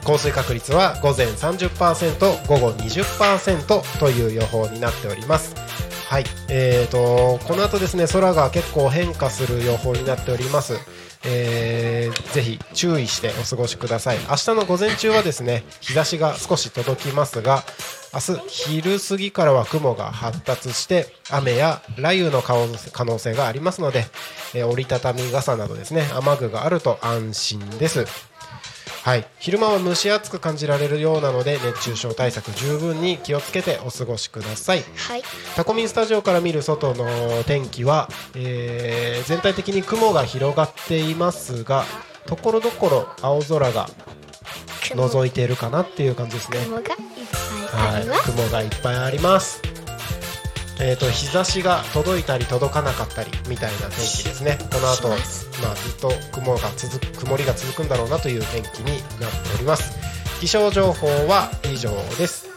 [0.08, 5.54] 降水確率は午前30%午後20%という予報になっております。
[6.08, 10.78] はいえー、とこの後ですね空が結構変化する予報になっております。
[11.24, 14.18] えーぜひ注意してお過ごしください。
[14.28, 17.64] 明日の午前中はですね日差しが少し届きますが
[18.12, 24.04] 明日昼過ぎからは雲が発達して雨や雷雨の可能性がありますので、
[24.54, 28.27] えー折りたたみ傘などですね雨具があると安心です。
[29.04, 34.84] はい、昼間は蒸し暑く感じられるようなので熱中症対策十分に気をつけてお過ごしください。
[34.96, 35.22] はい。
[35.56, 37.06] タコミンスタジオから見る外の
[37.44, 41.84] 天気は、えー全体的に雲が広がっていますが
[42.26, 43.88] ところどころ青空が
[44.94, 46.58] 覗いているかなっていう感じですね。
[46.64, 49.62] 雲がいっぱいあはいります、雲がいっぱいあります
[50.80, 54.58] えー、と日差しが届いたり届かなかったりみたいな天気ですね。
[54.72, 59.98] この後しまあずっと雲が続く曇りが続くんだろうなという天気になっております。
[60.40, 62.48] 気象情報は以上です。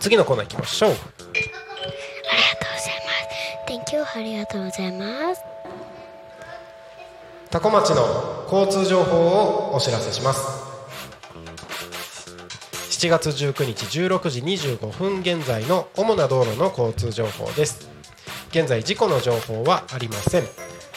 [0.00, 0.90] 次のコーナー行きましょう。
[0.90, 3.72] ありがとうございます。
[3.72, 5.54] Thank you ありがとうございます。
[7.54, 10.63] 多古町の交通情報をお知らせします
[12.94, 17.88] 7月19日16時25分現在の主な道路の交通情報です。
[18.50, 20.44] 現在事故の情報はありません。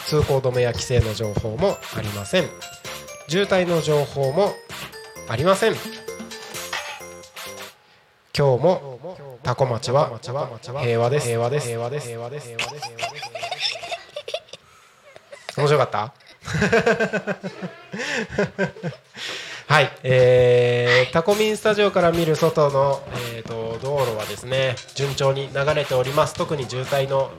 [0.06, 2.44] 通行止めや規制の情報もありません。
[3.26, 4.52] 渋滞の情報も
[5.28, 5.72] ありません。
[8.32, 9.00] 今日も
[9.42, 10.20] 多古町は
[10.80, 12.46] 平和です平和です平和です平和です。
[12.46, 12.88] 平和です。
[15.58, 16.14] 面白かった？
[19.68, 23.02] はい、えー、タコミンスタジオから見る外の、
[23.34, 26.32] えー、と道路はですね順調に流れております。
[26.32, 27.30] 特に渋滞の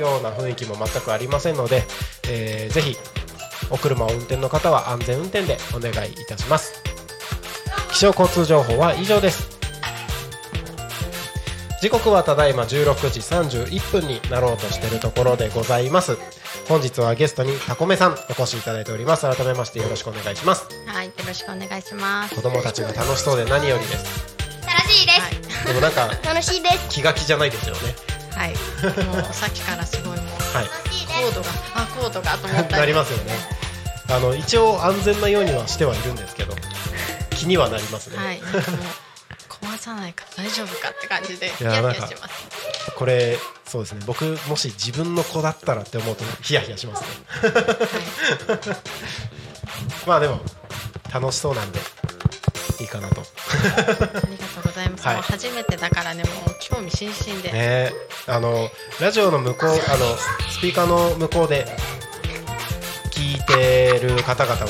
[0.00, 1.82] ような雰囲気も全くありませんので、
[2.30, 2.96] えーぜひ
[3.70, 6.82] お車を運転の方は安全運転でお願いいたします。
[7.92, 9.54] 気象交通情報は以上です。
[11.82, 16.16] 時刻はただいま16時31分になろうとしているところでございます
[16.68, 19.22] 本日はゲストにタコメさんお越しいただいております。
[19.22, 20.66] 改めましてよろしくお願いします。
[20.86, 22.34] はい、よろしくお願いします。
[22.34, 24.36] 子供たちが楽しそうで何よりです。
[24.66, 25.28] 楽しいです、は
[25.64, 26.88] い、でもなんか楽しいです。
[26.88, 27.80] 気が気じゃないですよね。
[28.34, 28.50] はい、
[29.06, 30.16] もうさっきからすごいもう
[30.56, 30.66] はい。
[30.66, 32.74] コードが、あ、コードがと思ったり。
[32.80, 33.32] なりますよね。
[34.10, 36.52] あの一応安全なようにはしてはいるんですけど
[37.30, 38.40] 気にはなりますね、はい、
[39.48, 42.53] 壊さないか大丈夫かって感じでヒやなんかヤしてます。
[42.96, 44.02] これそうですね。
[44.06, 47.08] 僕もし自分の子だったらって思うとヒヤヒヤしますね。
[50.06, 50.40] まあでも
[51.12, 51.80] 楽しそうなんで
[52.80, 53.20] いいかなと。
[53.20, 53.24] あ
[53.66, 55.06] りがとうございます。
[55.06, 55.16] はい。
[55.22, 57.52] 初めてだからね、もう興味津々で。
[57.52, 57.92] ね
[58.26, 58.68] あの
[59.00, 59.78] ラジオの向こうあの
[60.50, 61.66] スピーカーの向こうで
[63.10, 64.68] 聞いてる方々は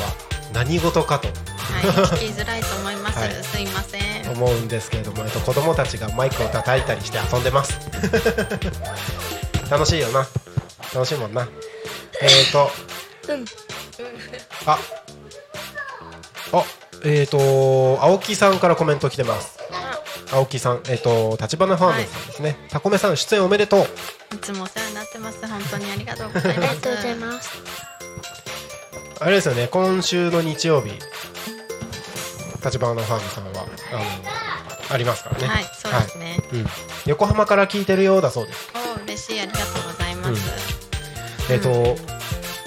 [0.53, 1.29] 何事かと
[1.65, 1.85] はい、
[2.19, 3.19] 聞きづらいと思います。
[3.19, 3.31] はい。
[3.45, 4.31] すいません。
[4.33, 7.79] 思うんですけれども、えっと、子供たちがマイクを叩いたりして遊んでます。
[9.71, 10.27] 楽しいよな。
[10.93, 11.49] 楽しいもんな。
[12.23, 12.71] えーと
[14.67, 14.79] あ。
[16.53, 16.65] あ
[17.05, 19.59] えーと青木さんからコメント来てます。
[20.33, 23.89] 青木さんえーと立花ファームさんですね、タコメさん出演おめでとう。
[24.35, 25.47] いつもお世話になってます。
[25.47, 26.75] 本当にありがとうございあります。
[26.77, 27.51] がとうございます。
[29.21, 30.91] あれですよね今週の日曜日
[32.65, 35.47] 立花ファームさんはあのありますからね。
[35.47, 36.39] はい、そうですね。
[36.51, 36.61] はい。
[36.61, 36.67] うん、
[37.07, 38.71] 横浜から聞いてるようだそうです。
[38.99, 41.53] お嬉しい、ありがとうございます。
[41.53, 41.97] えっ、と、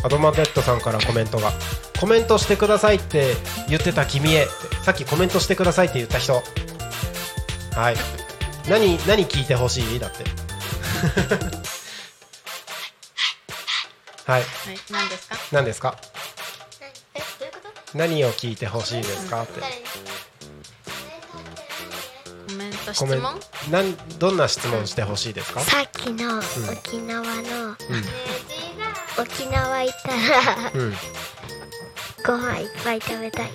[0.04, 1.52] アドマデットさんからコメントが
[2.00, 3.34] コメントしてくださいって
[3.70, 4.46] 言ってた君へ
[4.84, 6.34] さっきコメントしてくださいって言った人。
[7.76, 7.96] はい。
[8.70, 10.00] 何何聞いてほしい？
[10.00, 10.24] だって。
[14.26, 14.42] はい。
[14.42, 14.46] はい、
[14.92, 15.36] 何ですか？
[15.52, 15.96] 何ですか？
[17.98, 19.44] 何を聞いてほしいですか？
[19.44, 19.60] って。
[19.60, 19.66] コ
[22.54, 23.20] メント質問？
[23.72, 25.62] なんどんな質問してほしいですか？
[25.62, 26.38] さっきの
[26.72, 27.76] 沖縄の、うん。
[29.20, 30.16] 沖縄行ったら
[30.74, 30.94] うん。
[32.26, 33.48] ご飯いっぱい食べたい。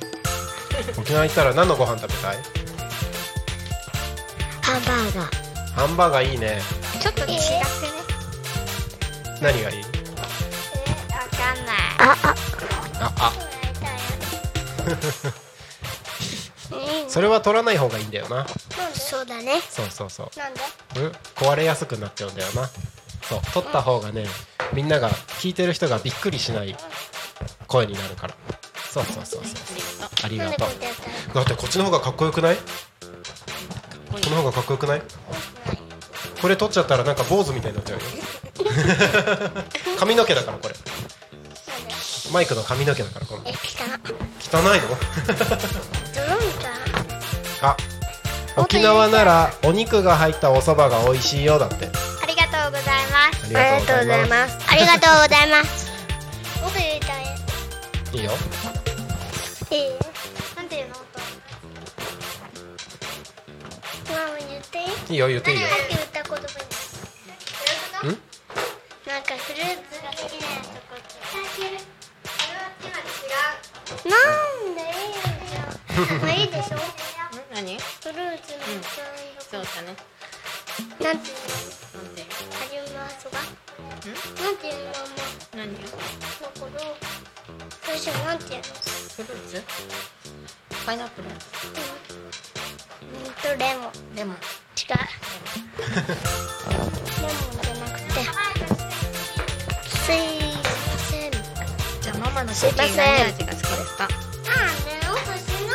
[0.98, 2.38] 沖縄行ったら何のご飯食べたい？
[4.62, 5.26] ハンバーガー。
[5.72, 6.60] ハンバーガーいいね。
[7.00, 7.38] ちょっと違くね。
[9.40, 9.76] 何がいい？
[9.78, 9.84] わ
[11.30, 11.76] かんない。
[11.98, 12.34] ああ。
[13.04, 13.32] ああ
[17.08, 18.46] それは取らない方がいいんだよな。
[18.94, 19.60] そうだね。
[19.68, 20.38] そうそうそう。
[20.38, 20.60] なんで？
[20.96, 21.12] うん？
[21.34, 22.66] 壊れやすくなっちゃうんだよな。
[23.22, 23.40] そう。
[23.52, 24.24] 取った方がね
[24.72, 26.74] みんなが聞いてる人がびっくりしない
[27.66, 28.34] 声になるから。
[28.90, 30.08] そうそうそうそう。
[30.24, 30.68] ありがとう。
[31.34, 32.56] だってこっちの方がかっこよくない？
[32.56, 32.62] こ
[34.30, 35.02] の方がかっこよくない？
[36.40, 38.04] これ取っちゃったらなんか坊主みたいになっちゃうよ。
[39.98, 40.74] 髪の毛だからこれ。
[42.32, 43.26] マイクの髪の毛だから
[44.52, 44.96] 汚いの？
[47.62, 47.76] あ
[48.56, 51.86] 沖縄ならお肉が入ったお蕎麦が美味しいよだって。
[52.22, 53.46] ありがとうございます。
[53.46, 54.58] ありがとうございます。
[54.70, 55.90] ありがとうございます。
[56.60, 57.24] もっと言いたい。
[58.12, 58.32] いいよ。
[59.70, 59.90] いい
[60.54, 60.96] なんていうの？
[64.10, 65.66] ママ言っていいいいよ言っていいよ。
[65.68, 66.36] さっき言った言葉
[68.04, 68.20] にん？
[69.06, 70.96] なんかフルーツが好きなやつとこ
[74.04, 75.62] なんでいいよ
[76.22, 76.76] まあいいでしょ。
[77.54, 77.78] 何？
[77.78, 78.60] フルーツの
[79.50, 79.94] そうだね。
[81.00, 81.28] なんて？
[81.28, 82.26] いうのなんていう。
[82.52, 83.34] はじめましてが
[84.42, 84.90] なんていうの？
[84.90, 85.14] も
[85.54, 85.68] 何。
[85.72, 85.78] の
[86.58, 86.82] ことフ
[87.82, 88.64] 私なんていうの？
[88.64, 89.62] フルーツ？
[90.86, 91.28] パイナップル？
[91.28, 91.34] うん。
[93.34, 93.90] とレモン。
[94.16, 94.36] レモン。
[94.36, 94.96] 違う。
[97.20, 98.08] レモンじゃなくて。
[99.88, 100.14] すい
[100.56, 100.64] ま
[100.98, 101.30] せん。
[102.00, 105.74] じゃあママのクッキー何味が好きですかあねお寿司の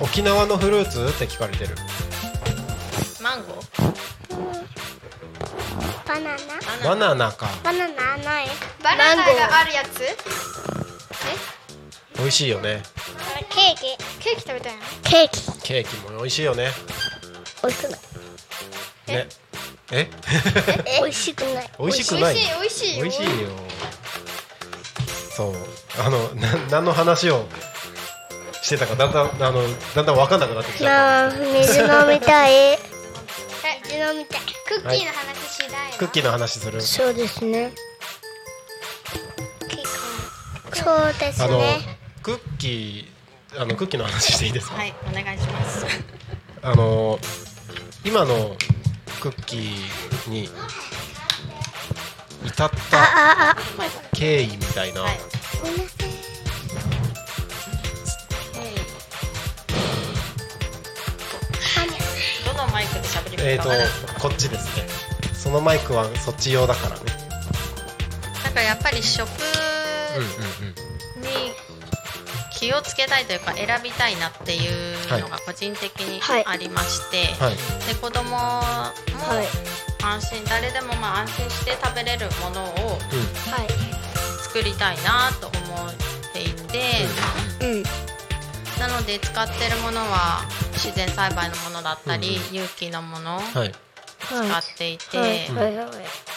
[0.00, 1.76] 沖縄のフルーツって聞かれてる？
[3.22, 3.62] マンゴー？
[6.08, 6.38] バナナ。
[6.84, 7.48] バナナか。
[7.62, 8.48] バナナない。
[8.82, 10.02] バナナがあるやつ？
[12.18, 12.82] 美味しいよね。
[13.48, 13.96] ケーキ。
[14.22, 14.82] ケーキ食べたいの？
[15.04, 15.62] ケーキ。
[15.62, 16.72] ケーキも美味しいよね。
[17.62, 18.00] 美味しくない。
[19.16, 19.28] ね。
[19.92, 20.10] え？
[21.00, 21.70] 美味しくない。
[21.78, 22.34] 美味しくない。
[22.34, 23.28] 美味しい美味しいよ。
[23.30, 23.48] 美味しいよ
[25.36, 25.54] そう。
[25.98, 27.46] あのな何の話を
[28.62, 29.62] してたかだんだんあの
[29.94, 32.78] だんだん分かんなくなってきちゃっなあ水飲みたい。
[33.84, 34.40] 水飲みたい。
[34.68, 35.92] クッキーの話しないの？
[35.92, 36.80] たクッキーの話する？
[36.80, 37.72] そうですね。
[40.74, 45.86] そうですあのねクッキーあのクッキーの話していいですか、はいお願いします。
[46.62, 47.18] あの
[48.04, 48.56] 今の
[49.20, 50.48] クッキーに
[52.44, 53.56] 至ったああ
[54.14, 55.18] 経緯みたいな、はい。
[55.60, 56.12] ごめんなさい。
[62.44, 64.86] どのマイクで喋りえっ、ますかわからないとこっちですね。
[65.34, 67.02] そのマイクはそっち用だからね。
[68.44, 69.26] なんかやっぱり食
[70.16, 70.91] うんうんに
[72.62, 76.44] 気をつけたいというか選びたいなっていうのが個人的にはい。
[76.46, 77.56] ありまして、うんはい。
[77.88, 79.46] で子供もはい。
[80.04, 82.68] 安心誰でもまあ安心して食べれるものを
[83.50, 83.68] はい。
[84.44, 85.56] 作りたいなと思
[85.88, 85.94] っ
[86.32, 87.08] ていて、
[87.66, 87.82] うん。
[88.78, 90.42] なので使ってるものは
[90.74, 93.74] 自然栽培のものだったり、有機のものをはい。
[94.20, 95.28] 使っていて、はい。
[95.48, 95.76] はい。
[95.78, 96.31] はい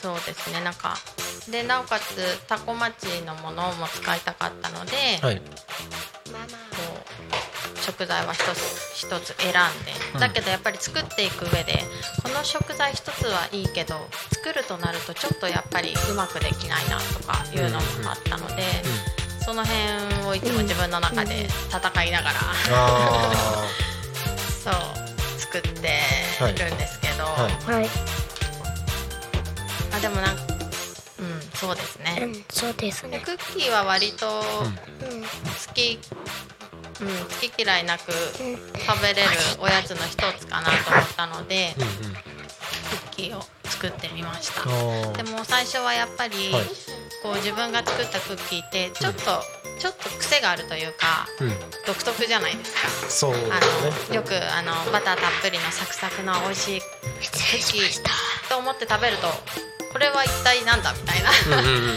[0.00, 0.94] そうですねなんか。
[1.50, 5.38] でなおかつタコ町のものも使いたかったので、はい。
[5.38, 5.42] こ
[7.74, 10.20] う食材は一つ一つ選んで、うん。
[10.20, 11.80] だけどやっぱり作っていく上で
[12.22, 13.94] この食材一つはいいけど
[14.32, 18.62] 作るとなるとちょっとやっぱりうまくできないなとかいうのもあったので、
[19.44, 22.34] その辺をいつも自分の中で戦いながら、
[22.72, 23.66] あ
[24.62, 25.70] そう作って
[26.64, 27.72] るんですけど、はい。
[27.72, 28.27] はい
[29.98, 30.42] あでもなんか
[31.18, 33.18] うんそうですうね、んそうですね。
[33.18, 35.22] でクッキーは割とうん。
[35.22, 35.28] 好
[35.74, 35.98] き、
[37.00, 38.56] うん、好き嫌いなくうん。
[38.78, 39.28] 食べれる
[39.58, 42.12] おやつの一つかなと思ったので、ーうん。
[42.14, 42.18] ク
[43.10, 44.62] ッキーを作ってみました。
[45.22, 46.64] でも最初はやっぱり、はい。
[47.22, 49.42] こう自分が作ったクッキーってちょっと、
[49.80, 51.52] ちょっと癖があるというかうん。
[51.86, 52.88] 独特じゃないですか。
[53.10, 53.54] そうですね。
[53.56, 59.26] あのよくあのバターたっぷりのサクサクの美味しいクッキーと思って食べると
[59.92, 61.30] これは一体なんだみたいな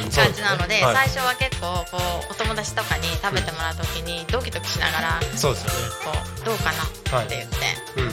[0.09, 1.07] 感じなので、はい。
[1.07, 1.97] 最初は結構こ
[2.29, 5.79] うお友達とかに食べてもらう時にドキドキしながらそうですよね。
[6.05, 7.57] こうどうかなって言って、
[7.97, 8.11] うん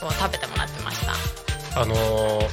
[0.00, 1.80] こう食べてもらってました。
[1.80, 2.48] あのー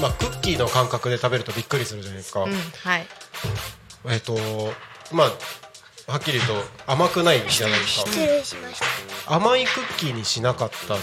[0.00, 3.06] まあクッキーの感覚で食べるとびっくりするじゃないですか、うん、はい。
[4.08, 4.36] えっ、と
[5.12, 8.10] まあはっきり言うと甘くないじゃないですか。
[8.10, 8.80] 失礼しまし
[9.26, 9.34] た。
[9.34, 10.98] 甘いクッキーにしなかったっ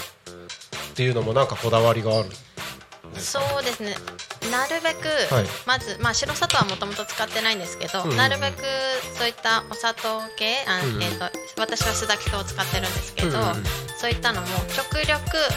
[0.94, 2.26] ていうのもなんかこだわりがある。
[2.26, 2.49] んですか
[3.18, 3.94] そうですね。
[4.50, 5.46] なるべく、はい。
[5.66, 8.62] まずまあ白砂糖はもともと使ってないんですけど、うんうんなるべく
[9.16, 11.02] そういったお砂糖系、あうんうん。
[11.02, 11.24] えっ、と
[11.58, 13.64] 私は酢炊き糖を使ってるんですけど、うんうんうん。
[13.98, 15.10] そういったのも極力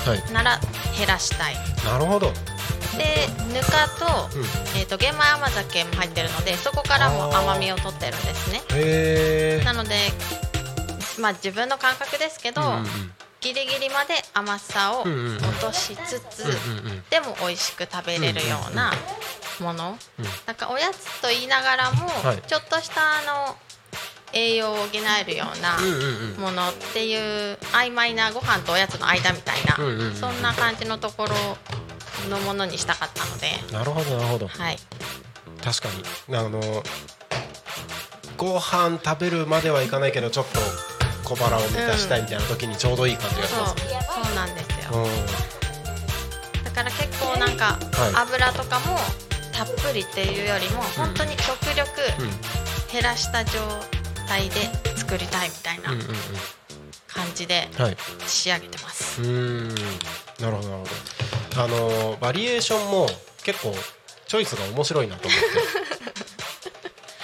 [0.09, 0.33] はい。
[0.33, 0.59] なら
[0.97, 1.55] 減らしたい。
[1.85, 2.31] なるほど、
[2.97, 4.43] でぬかと,、うん、
[4.79, 9.63] えー、と玄米甘酒も入ってるのでそこからも甘みを取ってるんですね。
[9.63, 9.95] なので
[11.19, 12.85] まあ自分の感覚ですけど、うんうん
[13.43, 16.45] ギリギリまで甘さを落としつつ、
[17.09, 18.93] でも美味しく食べれるような
[19.59, 20.25] もの、うん。
[20.47, 22.41] なんかおやつと言いながらも、はい。
[22.47, 23.57] ちょっとしたあの
[24.31, 25.77] 栄養を補えるような
[26.39, 29.75] ものっていう曖昧なご飯とおやつの間みたいな、
[30.15, 31.35] そんな感じのところ
[32.29, 34.47] のものにしたかったので、なるほどなるほど。
[34.47, 34.77] はい、
[35.61, 35.89] 確か
[36.29, 36.37] に。
[36.37, 36.83] あの
[38.37, 40.59] ご飯食べるまではいかないけどちょっと
[41.23, 43.81] 小腹を満たしたいみたいな時にちょうどいい感じがしそうますね。
[44.23, 48.15] そうなんですよ、うだから結構なんかはい。
[48.15, 48.97] 油とかも
[49.51, 51.81] たっぷりっていうよりも本当に極力
[52.21, 52.31] んうん。
[52.91, 53.59] 減らした状
[54.27, 54.61] 態で
[54.95, 56.15] 作りたいみたいなうんうんうん。
[57.07, 57.97] 感じではい。
[58.27, 59.21] 仕上げてます。
[59.21, 59.67] うーん。
[60.39, 60.85] なるほどなるほ
[61.55, 61.63] ど。
[61.63, 63.07] あのバリエーションも
[63.43, 63.73] 結構
[64.27, 65.45] チョイスが面白いなと思って。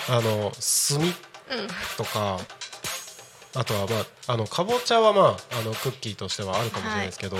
[0.11, 1.13] あの炭
[1.97, 2.39] とか、
[3.55, 3.95] あとはま
[4.27, 7.37] ああのかぼちゃはまああのクッキーとしてはあるかもしれないですけど、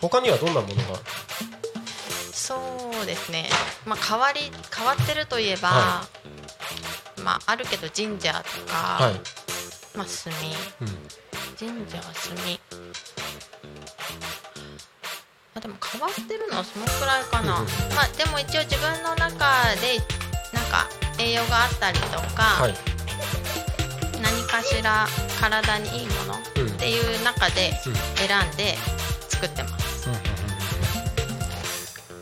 [0.00, 0.82] 他にはどんなものが？
[2.32, 2.56] そ
[3.02, 3.48] うですね。
[3.84, 4.40] まあ変わり
[4.74, 6.06] 変わってるといえば、は
[7.22, 9.14] まああるけど神社とか、はい、
[9.96, 10.32] まあ炭。
[10.80, 10.88] うん、
[11.58, 12.12] 神社は炭。
[15.54, 17.68] あでも変わってるのはそのくらいかな、うんうん。
[17.94, 19.98] まあでも一応自分の中で
[20.52, 20.86] なんか
[21.18, 22.74] 栄養があったりとか、はい、
[24.20, 25.06] 何かしら
[25.38, 26.68] 体にいいものうん。
[26.68, 27.94] っていう中でうん。
[28.16, 28.76] 選んで
[29.28, 30.08] 作ってます、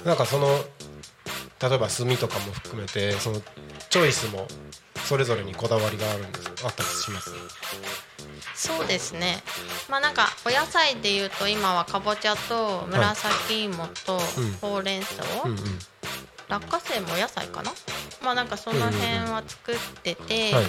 [0.05, 0.49] なんかその
[1.61, 3.41] 例えば炭とかも含めてその
[3.89, 4.47] チョイスも
[5.05, 7.31] それぞれにこだわりがあるんですあったりします？
[8.55, 9.43] そうですね。
[9.89, 14.53] まあなんかお野菜でいうと今はかぼちゃと紫芋とうん。
[14.61, 15.23] ほうれん草、
[16.49, 17.73] 落花生もお野菜かな？
[18.23, 20.65] まあなんかその辺は作ってて、はい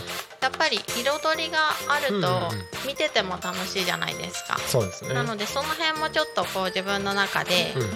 [0.46, 1.58] やっぱり彩りが
[1.90, 2.52] あると
[2.86, 5.16] 見てても楽しいじゃないですか、そうですね。
[5.16, 7.90] なのでその辺もちょっとこう自分の中でうん。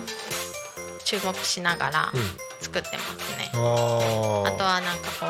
[1.06, 2.22] 注目しながらうん。
[2.60, 4.47] 作ってますね、あー。
[4.47, 5.26] あとはなんかこ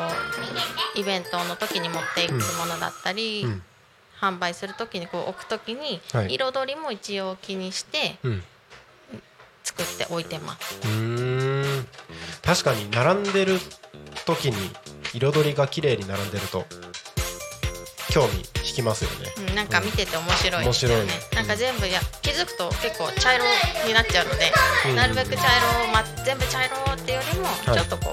[0.96, 3.62] うイベントの時に持っていくものだったり、うん。
[4.18, 6.34] 販売する時にこう置く時にはい。
[6.34, 8.42] 彩りも一応気にしてうん。
[9.62, 11.86] 作って置いてます、うーん。
[12.42, 13.58] 確かに並んでる
[14.24, 14.56] 時に
[15.12, 16.64] 彩りが綺麗に並んでると
[18.10, 19.32] 興味引きますよね。
[19.48, 20.64] うん、なんか見てて面白いね。
[20.66, 21.06] 面白い。
[21.34, 23.44] なんか全部や気づくと結構茶色
[23.86, 24.52] になっちゃうので、
[24.88, 24.96] うん。
[24.96, 27.50] なるべく茶色を、ま、全部茶色っていうよりもい。
[27.64, 28.12] ちょっとこ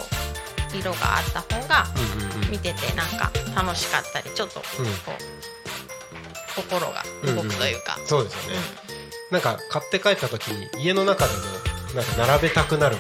[0.74, 2.52] う色があった方がうんうんうん。
[2.52, 4.88] 見ててなんか楽しかったりちょっとこう、うん
[6.58, 8.60] 心が動くというか、そうですよね、
[9.30, 11.44] なんか買って帰った時に家の中でも
[11.94, 12.98] なんか並べたくなる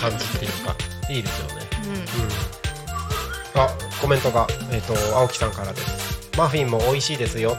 [0.00, 0.76] 感じっていうか
[1.10, 1.68] いいですよね。
[1.82, 1.90] うん。
[1.90, 2.04] うんうん
[3.56, 3.68] あ
[4.00, 7.56] コメントが、えー、と青木さんからですマフィンも美味しいですよ。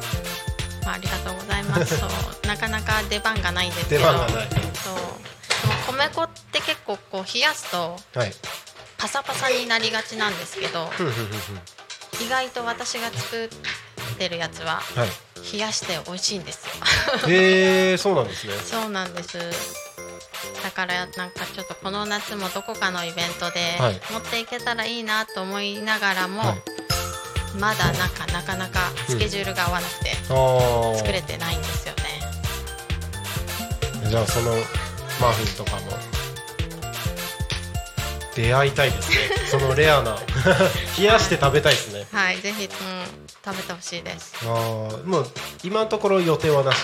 [0.84, 1.98] まあ、ありがとうございます。
[1.98, 2.10] そう。
[2.48, 4.02] なかなか出番がないんですけど。
[4.02, 4.50] 出番がない。
[4.84, 5.94] そう。
[5.94, 8.34] 米粉って結構こう冷やすとはい。
[8.98, 12.26] パサパサになりがちなんですけどふんふんふんふん。
[12.26, 15.54] 意外と私が作ってるやつははい。
[15.54, 16.72] 冷やして美味しいんですよ。
[17.30, 18.54] へえそうなんですね。
[18.70, 19.38] そうなんです。
[20.64, 24.02] だからなんかちょっとこの夏もどこかのイベントではい。
[24.12, 26.75] 持っていけたらいいなと思いながらも、はい
[27.60, 30.16] まだなんかなかなかスケジュールが合わなくて
[30.98, 32.02] 作れてないんですよね、
[34.10, 34.52] じゃあその
[35.22, 35.82] マフィンとかも。
[38.36, 39.16] 出会いたいですね。
[39.50, 40.18] そのレアな。
[41.00, 42.06] 冷やして食べたいですね。
[42.12, 42.70] はいぜひ、うん、
[43.44, 44.34] 食べてほしいです。
[44.42, 45.32] あーもう
[45.64, 46.80] 今のところ予定はなし？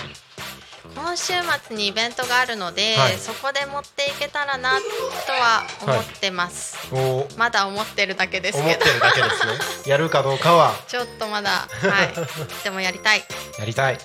[0.94, 1.32] 今週
[1.66, 3.16] 末にイベントがあるので、はい。
[3.16, 9.52] そこで持っていけたらなとは思ってます、おまだ思ってるだけです思ってけどるだけですね。
[9.90, 10.74] やるかどうかは。
[10.88, 12.14] ちょっとまだはい。
[12.64, 13.24] でもやりたい。
[13.58, 13.94] やりたい。
[13.94, 13.98] い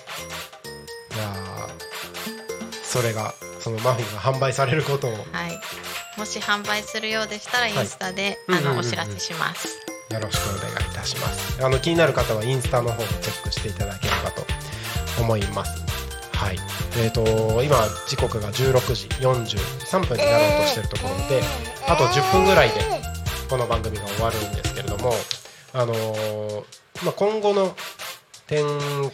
[1.18, 5.26] やーそれがそのマフィンが販売されることを。
[5.32, 5.60] はい。
[6.16, 9.68] もし販売するようでしたらインスタで、あのお知らせします。
[10.10, 11.62] よろしくお願いいたします。
[11.64, 14.44] あの気になる方はインスタの方をチェックしていただければと
[15.20, 15.87] 思います
[16.38, 16.56] はい。
[16.96, 17.76] えー、と今
[18.06, 21.42] 時刻が16時43分になろうとしてるところで
[21.88, 22.74] あと10分ぐらいで
[23.50, 25.12] この番組が終わるんですけれども
[25.74, 26.64] あのー
[27.04, 27.74] まあ、今後の
[28.46, 28.64] 展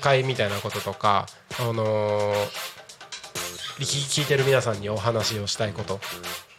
[0.01, 1.27] 開みたいなこととか、
[1.59, 2.35] あのー
[3.79, 5.99] 聞聞いてる皆さんにお話をしたいこと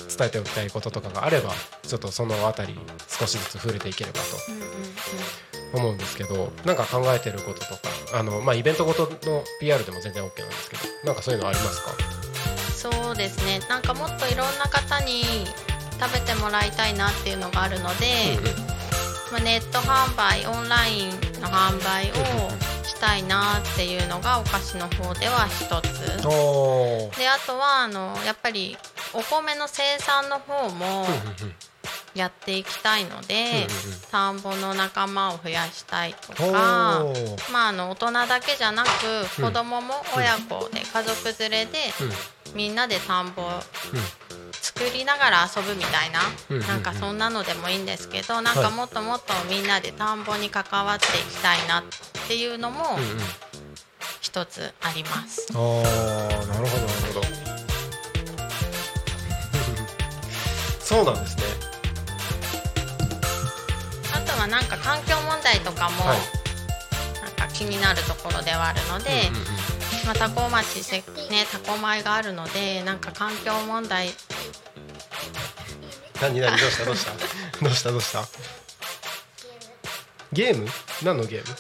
[0.07, 1.51] 伝えておきたいこととかがあれば
[1.83, 2.77] ちょっとそのあたり
[3.07, 7.79] 少しずつ触れていければと思うんですけどなんか考えてることとか
[8.13, 11.91] あの、まあ、イベントごとの PR でも全然 OK なんですけどなんかそういうのありますか？
[12.75, 13.59] そうですね。
[13.67, 15.23] なんかもっといろんな方に
[15.99, 18.67] 食べてもらいたいなっていうのがあるので、うんうん。
[19.31, 21.09] まあ、ネット販売オンライン
[21.41, 22.13] の販売を
[22.83, 25.95] したいなっていうのがお菓子の方では一つ。
[27.17, 28.77] であとはあのやっぱり
[29.16, 31.05] お米の生産の方も
[32.13, 33.68] やっていきたいので、
[34.11, 38.88] 田んぼの仲間を増やしたいとおか、ーまあ、あの大人だけじゃなく
[39.39, 39.45] うん。
[39.45, 41.80] 子供も親子で家族連れで
[42.49, 42.55] うん。
[42.55, 43.43] みんなで田んぼ
[44.51, 46.68] 作りながら遊ぶみたいな、うんうんうん。
[46.68, 51.84] なんかそんなのでもいいんですけどなんかもっともっとみんなで田んぼに関わっていきたいなっ
[52.28, 52.97] ていうのも
[54.22, 55.47] 一つあります。
[55.53, 56.84] あなるほど
[60.86, 61.43] そうなんですね。
[64.13, 66.17] あとはなんか環境問題とかもはい。
[67.21, 69.45] なんか気になるところではあるので、うんうんうん
[70.05, 71.03] まあ、多古町せね
[71.51, 74.09] 多古米があるのでなんか環境問題。
[76.21, 77.11] 何何どうしたどうした？
[77.63, 78.23] どうした どうした？
[80.31, 80.67] ゲーム？
[81.03, 81.55] 何のゲーム？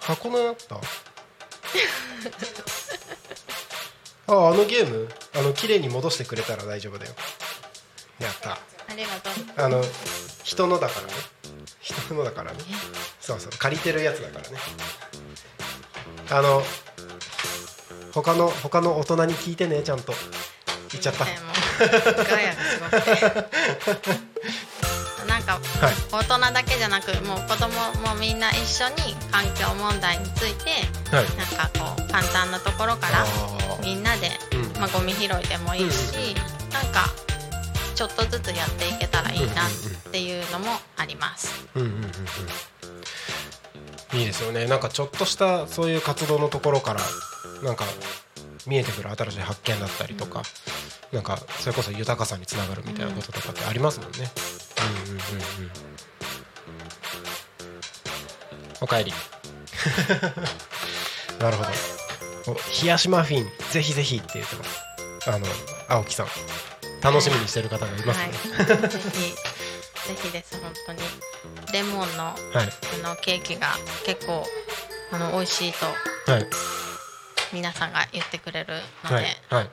[0.00, 0.80] 箱の あったあ
[4.28, 5.08] あのゲーム？
[5.34, 7.12] あの綺麗に戻してくれたら大丈夫だよ
[8.20, 8.52] やった。
[8.52, 8.58] あ
[8.96, 9.64] りがとう。
[9.64, 9.82] あの
[10.42, 11.12] 人のだからね。
[11.80, 12.58] 人のだからね。
[13.20, 13.52] そうそう。
[13.58, 14.58] 借りてるやつだからね。
[16.30, 16.62] あの
[18.12, 20.14] 他の他の大人に聞いてねちゃんと。
[20.92, 21.26] 言っちゃった。
[25.26, 25.58] なんかは
[25.90, 30.70] い大人だけじゃなくもう子供もみんな一緒に環境問題について
[31.10, 31.24] はい。
[31.36, 33.26] なんかこう簡単なところから
[33.82, 34.80] みんなで、うん。
[34.80, 36.36] まあ、ゴミ拾いでもいいし、
[36.72, 37.10] なんか
[37.94, 39.48] ちょっとずつやっていけたらいいなっ
[40.10, 40.66] ていうのも
[40.96, 41.66] あります。
[41.74, 41.94] うんうんうん
[44.12, 44.18] うん。
[44.18, 44.66] いいですよね。
[44.66, 47.00] なんかちょっとしたそういう活動のところから
[47.62, 47.84] なんか
[48.66, 50.42] 見えてくる新しい発見だったりとか
[51.12, 54.30] なんかそれこそ豊かさにつながるみたいなこととかってありますもんね。
[55.06, 55.20] うんうんうんうん。
[58.80, 59.12] おかえり。
[61.38, 61.70] なるほど。
[62.52, 64.80] お冷やしマフィンぜひぜひって言ってます。
[65.26, 65.46] あの
[65.88, 66.26] 青木さん
[67.04, 68.32] 楽しみにしてる方がいますね。
[68.64, 69.04] はい、ぜひ
[70.08, 71.00] ぜひです本当に
[71.72, 72.36] レモンのはい。
[73.04, 73.74] あのケーキが
[74.06, 74.42] 結構
[75.12, 75.84] あの美味しいと
[76.32, 76.46] はい。
[77.52, 78.74] 皆さんが言ってくれる
[79.04, 79.24] ので、はい。
[79.50, 79.70] はい。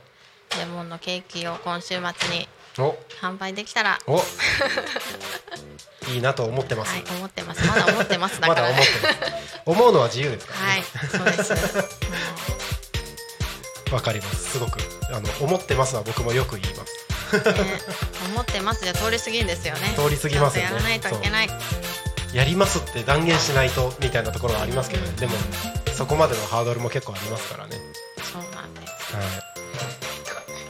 [0.60, 2.00] レモンのケーキを今週末
[2.38, 2.98] にお。
[3.22, 4.22] 販売できたらお。
[6.12, 7.66] いいなと思ってます、はい思ってます。
[7.66, 8.68] まだ思ってますだまから。
[8.68, 9.62] だ思ってます。
[9.66, 11.54] 思うのは自由ですからはいねそうです。
[13.94, 14.52] わ、かります。
[14.52, 14.80] すごく
[15.14, 17.01] あの思ってますは僕もよく言います
[18.32, 18.84] 思ってます。
[18.84, 19.94] じゃ通り過ぎんですよね。
[19.96, 20.72] 通り過ぎますよね。
[20.72, 21.50] やらないといけない。
[22.34, 25.34] やりますって断言しないとみたいなところはありますけど、ね、でも
[25.94, 27.78] そこまでのハードルも結構ありますからね。
[28.24, 29.16] そうなんです。
[29.16, 29.52] はい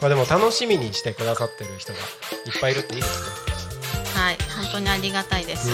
[0.02, 4.20] まあでも楽しみにしてくださってる人がいっぱいいるっていいですね。
[4.20, 4.38] はい。
[4.58, 5.70] 本当にありがたいです、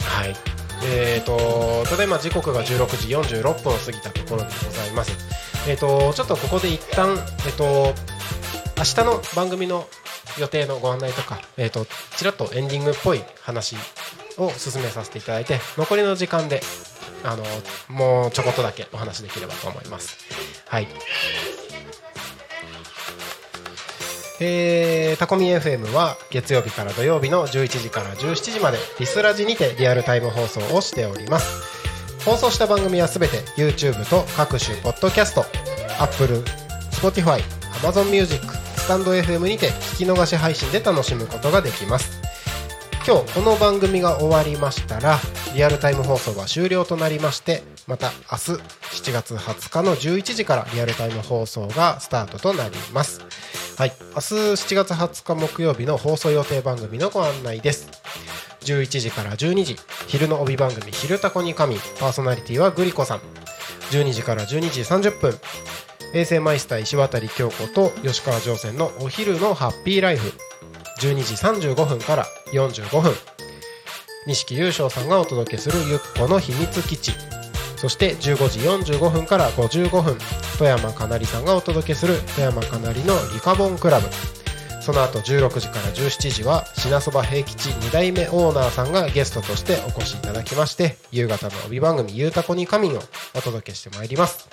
[0.00, 0.56] はい。
[0.84, 5.12] えー、とただいま時刻が16時46分を過ぎたところでございます
[5.68, 7.92] えー、とちょっとここで一旦えっ、と
[8.78, 9.86] 明日の番組の
[10.38, 11.86] 予定のご案内とか、えー、と
[12.16, 13.76] ちらっとエンディングっぽい話
[14.38, 16.60] を進めさせていただいて残りの時間で
[17.24, 17.42] あの
[17.88, 20.18] もうちょこっとだけお話できればと思います。
[20.68, 20.88] はい。
[24.38, 31.85] えータコミ FM は月曜日から土曜日の11時から17時までリスラジにてリアルタイム放送をしております。
[32.26, 35.44] 放送した番組はすべて YouTube と各種ポッドキャスト
[36.00, 36.42] Apple、
[36.90, 37.40] Spotify、
[37.80, 38.44] Amazon Music、
[38.76, 42.20] スタンド FM にて聞き逃し配信で楽しむことができます。
[43.06, 45.20] 今日この番組が終わりましたら
[45.54, 53.20] リアルタイム放送は終了となりましてまた明日7月20日の11時からリアルタイム放送がスタートとなります。
[53.78, 53.92] はい。
[54.00, 54.34] 明日
[54.74, 57.88] 7月20日木曜日の放送予定番組のご案内です。
[58.66, 59.76] 11時から12時。
[60.08, 63.20] 昼の帯番組「昼タコに神」パーソナリティはグリコさん。
[63.92, 65.38] 12時から12時30分。
[66.12, 70.32] 衛星マイスター石渡京子と吉川上船のお昼のハッピーライフ。
[71.00, 73.14] 12時35分から45分。
[74.26, 77.12] 錦優勝さんがお届けするゆっこの秘密基地。
[77.76, 80.18] そして15時45分から55分。
[80.58, 84.08] 富山かなりさんがお届けする富山かなりのリカボンクラブ。
[84.86, 93.02] その後16時から17時は品そば平吉2代目オーナーさんがゲストとしてお越しいただきまして夕方の帯番組「ゆうたこに仮眠」を
[93.34, 94.48] お届けしてまいります。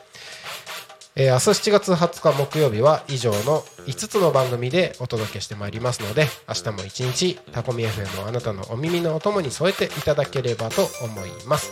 [1.15, 11.71] えー明日7月20日木曜日は以上の5つの番組でお届けしてまいりますので明日も一日タコミ FM をあなたのお耳のお供に添えていただければと思います。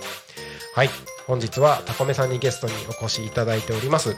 [0.76, 0.92] はい。
[1.26, 4.16] 本日はタコメさんにゲストにお越しいただいております。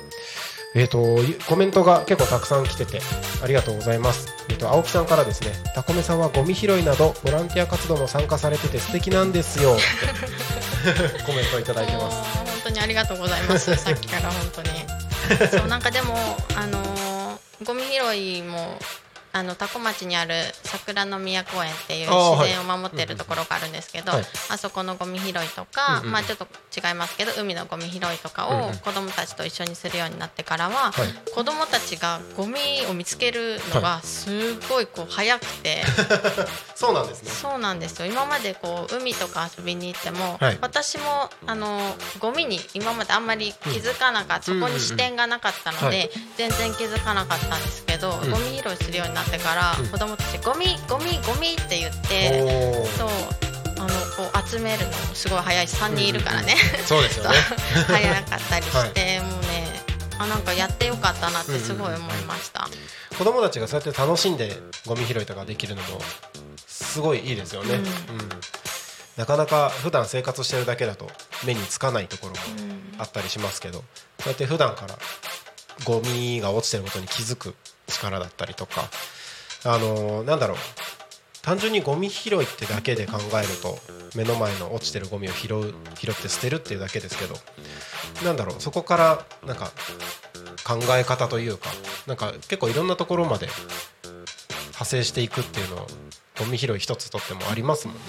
[0.75, 2.99] えー、とコメントが結構たくさん来てて
[3.43, 9.73] ありがとうございます、えー、と青木さんからですねタコメさんはゴミ拾いなどボランティア活動も参加されてて素敵なんですよ。
[9.73, 9.75] っ
[11.17, 12.17] てコメントをいただいてます。
[12.45, 13.75] 本当にありがとうございます。
[13.77, 14.69] さっきから本当に。
[15.49, 16.15] そうなんかでも
[16.55, 17.13] あのー
[17.65, 18.77] ゴミ拾いも
[19.33, 26.11] あの多古町にある桜の宮公園っていう自然を守ってるところがあるんですけど、はいあそこのゴミ拾いとか、うんうん。
[26.11, 31.31] まあちょっと違いますけど海のゴミ拾いとかを子どもたちと一緒にするようになってからは、はい。
[31.33, 32.59] 子どもたちがゴミ
[32.89, 35.83] を見つけるのがすごいこう早くて。
[36.75, 37.31] そうなんですね。
[37.31, 38.05] そうなんですよ。
[38.05, 40.57] 今までこう海とか遊びに行っても、はい。
[40.61, 46.11] 私もあのゴミに今まであんまり気づかなかった、うんそこに視点がなかったので、はい。
[46.37, 48.29] 全然気づかなかったんですけど、ん。
[48.29, 49.87] ゴミ拾いするようになってから、うん。
[49.87, 52.39] 子供たちゴミゴミゴミって言って
[52.97, 53.09] そう
[53.77, 56.55] あのこう集めるのもすごい早いし3人いるからね、
[56.85, 57.35] そうですよね。
[57.87, 59.81] 早かったりして、 もうね
[60.19, 62.69] あなんかやってよかったなってすごい思いました。
[63.17, 66.01] 子供たちがそうやって楽しんでゴミ拾いとかできるのも
[66.67, 67.83] すごいいいですよね、ううん。
[67.83, 67.89] ん
[69.17, 71.09] なかなか普段生活してるだけだと
[71.43, 72.39] 目につかないところも
[72.97, 73.83] あったりしますけど
[74.19, 74.97] そうやって普段から
[75.83, 77.55] ゴミが落ちてることに気づく
[77.87, 78.89] 力だったりとか。
[79.65, 80.57] あのなんだろう。
[81.41, 83.77] 単純にゴミ拾いってだけで考えると
[84.15, 87.35] 目の前の落ちてるゴミを拾う拾って捨てるっていうだけですけど
[88.25, 88.61] なんだろう。
[88.61, 89.71] そこからなんか
[90.65, 91.69] 考え方というか
[92.07, 93.47] なんか結構いろんなところまで
[94.67, 95.87] 派生していくっていうのを
[96.39, 98.01] ゴミ拾い一つとってもありますもんね。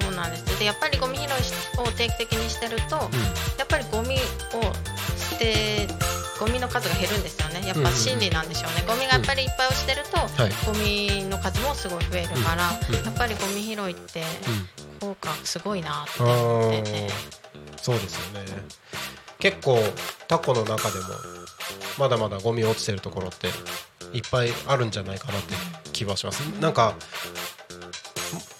[0.00, 0.58] そうなんです。
[0.58, 1.26] でやっぱりゴミ拾い
[1.80, 2.96] を定期的にしてると、
[3.58, 4.18] やっぱりゴミを
[5.16, 5.86] 捨て
[6.38, 7.66] ゴミの数が減るんですよね。
[7.66, 10.52] やっぱ心理なんでしょうね、ゴミがやっぱりいっぱい落ちてると、はい。
[10.66, 14.22] ゴミの数もすごい増えるから、うんうんやっぱりゴミ拾いって
[15.00, 17.10] 効果すごいなってあ思ってて、ー。
[17.80, 18.44] そうですよね。
[19.38, 19.78] 結構
[20.28, 21.06] タコの中でも
[21.98, 23.48] まだまだゴミ落ちてるところって
[24.12, 25.54] いっぱいあるんじゃないかなって
[25.92, 26.40] 気はします。
[26.60, 26.94] なんか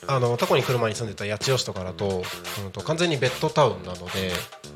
[0.09, 2.23] あのタコに来る前に住んでた八千代市とかだと,、
[2.65, 4.31] うん、と完全にベッドタウンなので、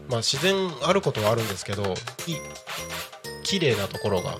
[0.08, 1.82] まあ、自然あることはあるんですけど
[2.26, 2.36] い
[3.50, 4.36] 綺麗なところが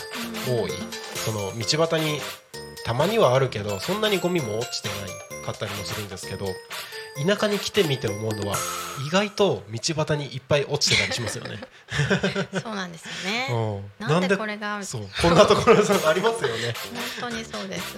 [0.47, 0.71] 多い。
[1.17, 2.21] その道端に
[2.85, 6.47] たまにはあるけどそんなにゴミも落ちてないかったりもするんですけど
[7.27, 8.57] 田舎に来てみて思うのは
[9.07, 11.59] 意外と道端にいっぱい落ちてたりしますよね。
[12.63, 13.49] そうなんですよね。
[14.01, 14.07] うん。
[14.07, 16.75] なんでこれがそうこんなところありますよね。
[17.21, 17.97] 本当にそうです。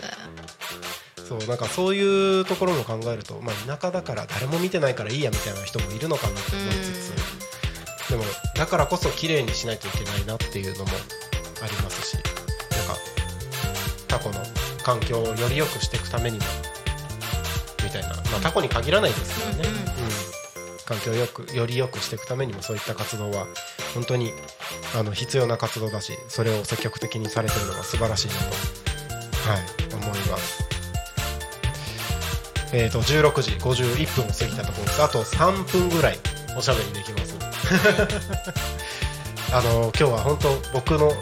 [1.29, 7.42] そうなんかそういうところも考えると、まあ、田舎だから誰も見てないからいいやみたいな人もいるのかなと思いつつ
[8.13, 10.91] でもだからこそ綺麗にしないといけないなっていうのも
[11.63, 12.97] ありますしなんか
[14.07, 14.35] タコの
[14.85, 16.45] 環境をより良くしていくためにも
[17.83, 20.13] みたいな、まあ、タコに限らないですけどね、うんうん
[20.85, 23.47] 環境をよくより良くしていくためにもそういった活動は
[23.95, 24.33] 本当に
[24.97, 28.41] あの必要な活動だしそれを積極的にされてるのが素晴らしいなと、
[29.49, 30.65] はい、思います。
[32.75, 35.03] えー、と16時51分を過ぎたところです。
[35.03, 36.19] あと3分ぐらい
[36.57, 37.22] おしゃべりできます
[39.53, 41.13] あの今日は本当僕の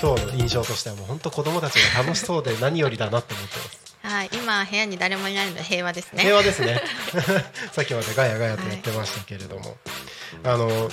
[0.00, 3.80] 今日の印象としてはもう本当子供たちが楽しそうで何よりだなって思ってます。
[4.02, 6.22] はい今部屋に誰もいないので平和ですね。
[6.22, 6.82] 平和ですね。
[7.72, 9.76] さっきまでガヤガヤとやってましたけれども、
[10.44, 10.90] あの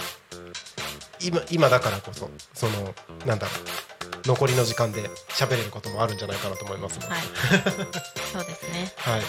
[1.22, 2.94] 今今だからこそその
[3.26, 7.08] なんだろう残りの時間で喋れることもあるんじゃないかなと思いますので。
[7.08, 7.22] はい。
[8.34, 8.94] そうですね。
[8.98, 9.22] はい。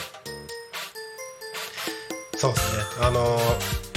[2.36, 2.84] そうですね。
[3.00, 3.87] あのー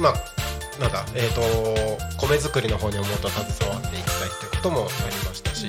[0.00, 0.14] まあ
[0.80, 5.66] なんだえっ、と米作りの方にもっと携わっていきたいということもありましたし、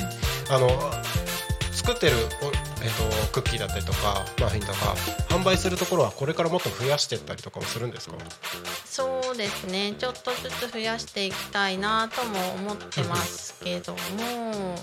[0.50, 0.70] あの
[1.72, 2.46] 作ってるお
[2.84, 2.92] えっ、
[3.26, 4.96] とクッキーだったりとかマフィンとか
[5.30, 8.16] 販売するところはこれからもっと増やしていったりとかもするんですか？
[8.86, 9.94] そうですね。
[9.98, 14.76] ちょっとずつ増やしていきたいなとも思ってますけども。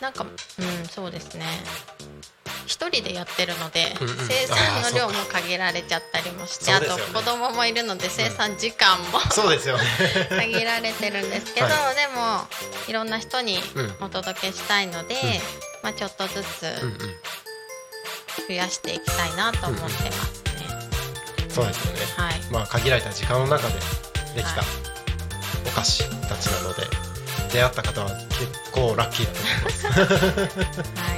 [0.00, 1.44] なんかうんそうですね
[2.68, 9.84] 一人でやってるので、うんうん生産の量も限られちゃったりもしてあとそうですよね子供もいるので生産時間も、そうですよね。
[10.30, 12.46] 限られてるんですけど、はでも
[12.88, 15.14] いろんな人にうんお届けしたいので、
[15.82, 16.98] まあ、ちょっとずつうんうん。
[18.46, 20.10] 増やしていきたいなと思ってますね。
[21.48, 22.00] そうですよね。
[22.16, 23.74] はいまあ限られた時間の中で
[24.34, 24.66] できたはい
[25.66, 26.82] お菓子たちなので
[27.52, 29.86] 出会った方は結構ラッキーだと思います。
[31.00, 31.17] はい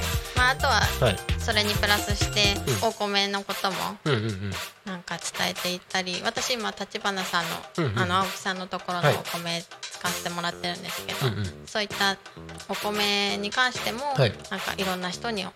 [0.51, 1.17] あ、あとははい。
[1.39, 3.77] それにプラスしてうんお米のことも。
[4.85, 7.43] なんか伝えていったり私今立花さん
[7.93, 11.19] の,、あの青木さんのところはいのお米使わせてもらってるんですけど、
[11.67, 12.17] そういった
[12.67, 15.51] お米に関しても、はいなんかいろんな人にこ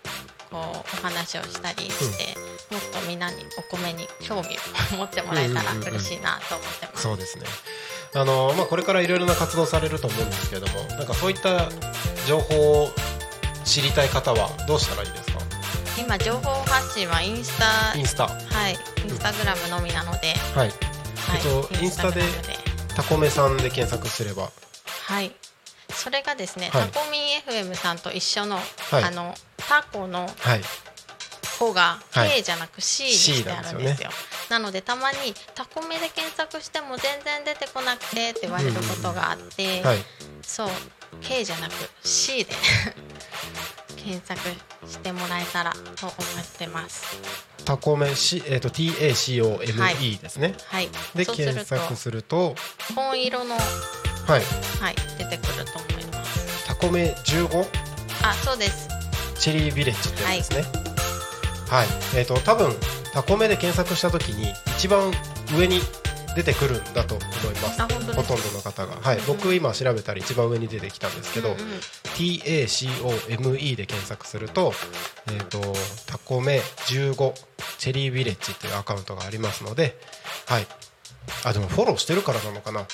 [0.52, 0.72] うお
[1.02, 2.38] 話をしたりして、
[2.72, 4.56] もっとみんなにお米に興味
[4.94, 7.02] を持ってもらえたら嬉しいなと思ってます。
[7.02, 7.44] そうですね。
[8.14, 11.68] あのまあこれからいろいろな活動されると思うんですけれども、なんかそういった
[12.26, 12.88] 情報を
[13.66, 15.38] 知りたい方はどうしたらいいですか？
[15.98, 18.24] 今情報発信はインスタインスタ。
[18.24, 20.58] ははいインスタグラムのみなので、い。
[20.58, 20.72] はい
[21.34, 22.22] えっとインスタで
[22.94, 24.50] タコメさんで検索すれば。
[25.06, 25.34] はい。
[25.90, 30.62] それがですね、はいタコミン FM さんと一緒の、はいあのタコのはい。
[31.58, 34.10] 「コ」がはい K じゃなく C にしてあるんですよ。
[34.50, 39.98] なのでたまにタコメで検索しても全然出てこなくてって言われることがあって、はい。
[40.42, 40.68] そう
[41.22, 41.72] K じゃなく
[42.04, 42.52] C で
[44.06, 44.40] 検索
[44.88, 46.14] してもらえたらと思っ
[46.58, 47.20] てます。
[47.64, 50.54] タコメしえっと T A C O M は E ですね。
[50.68, 50.88] はい。
[51.16, 52.54] で検索すると、
[52.94, 53.62] 紺色のはい。
[54.80, 56.66] はい出てくると思います。
[56.68, 57.66] タコメ15
[58.22, 58.88] あそうです。
[59.40, 60.86] チェリービレッジってやつですね。
[61.68, 61.86] はい。
[62.14, 62.72] えっ、と多分
[63.12, 65.10] タコメで検索したときに一番
[65.58, 65.80] 上に
[66.36, 67.28] 出てくるんだと思い
[67.62, 67.80] ます。
[67.80, 68.12] ほとんど
[68.52, 68.96] の方が。
[69.00, 69.18] はい。
[69.26, 71.66] 僕今調べたら一番上に出てきたんですけど、うんうん
[72.16, 74.72] T A C O M E で検索すると、
[75.30, 75.60] えっ、と
[76.06, 77.34] タコメ15
[77.76, 79.98] チェリービレッジっていうアカウントがありますので、
[80.46, 80.66] はい。
[81.44, 82.86] あでもフォローしてるからなのかな？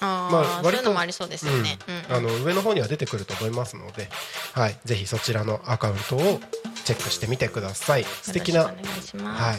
[0.00, 1.78] あー、まあ割ともありそうですよね。
[2.10, 4.08] うんあの上の方には出てくると思いますので、
[4.52, 6.40] はい、ぜひそちらのアカウントを
[6.84, 8.04] チェックしてみてください。
[8.04, 8.64] 素敵な。
[8.64, 8.74] はい、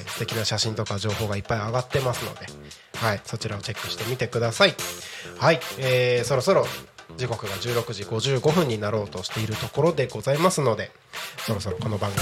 [0.07, 2.47] 素敵な写真とか情報がいっぱい上がってますので、
[2.95, 4.75] はい、そちらをチェックしてみてください。
[5.37, 6.65] はい、えーそろそろ
[7.17, 10.91] 時刻が16時55分になろうとしているところでございますので、
[11.45, 12.21] そろそろこの番組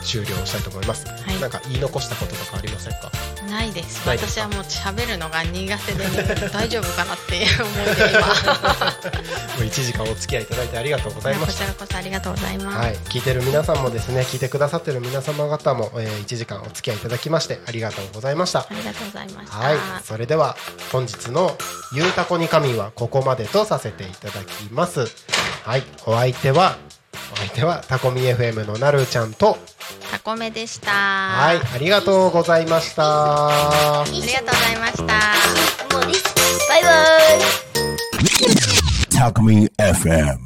[0.00, 1.06] を終了したいと思います。
[1.30, 3.10] いなんか言い残したこととかありませんか？
[3.52, 4.08] ないです。
[4.08, 6.04] 私はもう喋るのが苦手で、
[6.48, 8.26] 大丈夫かなって思って今。
[9.52, 11.68] もう1時間お付き合いいただいてありがとうございましたこち。
[11.68, 12.78] らこそありがとうございます。
[12.78, 19.58] はい、聞いてる皆さんもですね聞いてくださってる皆様方も、えー1時間お付き合いいただきましてありがとうございましたありがとうございました。
[19.58, 19.76] はい
[20.06, 20.56] それでは
[20.90, 21.56] 本日の
[21.92, 25.06] 「ゆうたこに神」はここまでとさせていただきます
[25.64, 26.76] はいお相手は
[27.32, 29.56] お相手はタコミ FM のなるちゃんと
[30.10, 30.90] タコメでした。
[30.92, 33.02] はいありがとうございました
[34.02, 35.96] ありがとうございました。
[35.96, 36.24] もうです
[36.68, 36.92] バイバイ
[39.32, 40.38] Talk Me FM.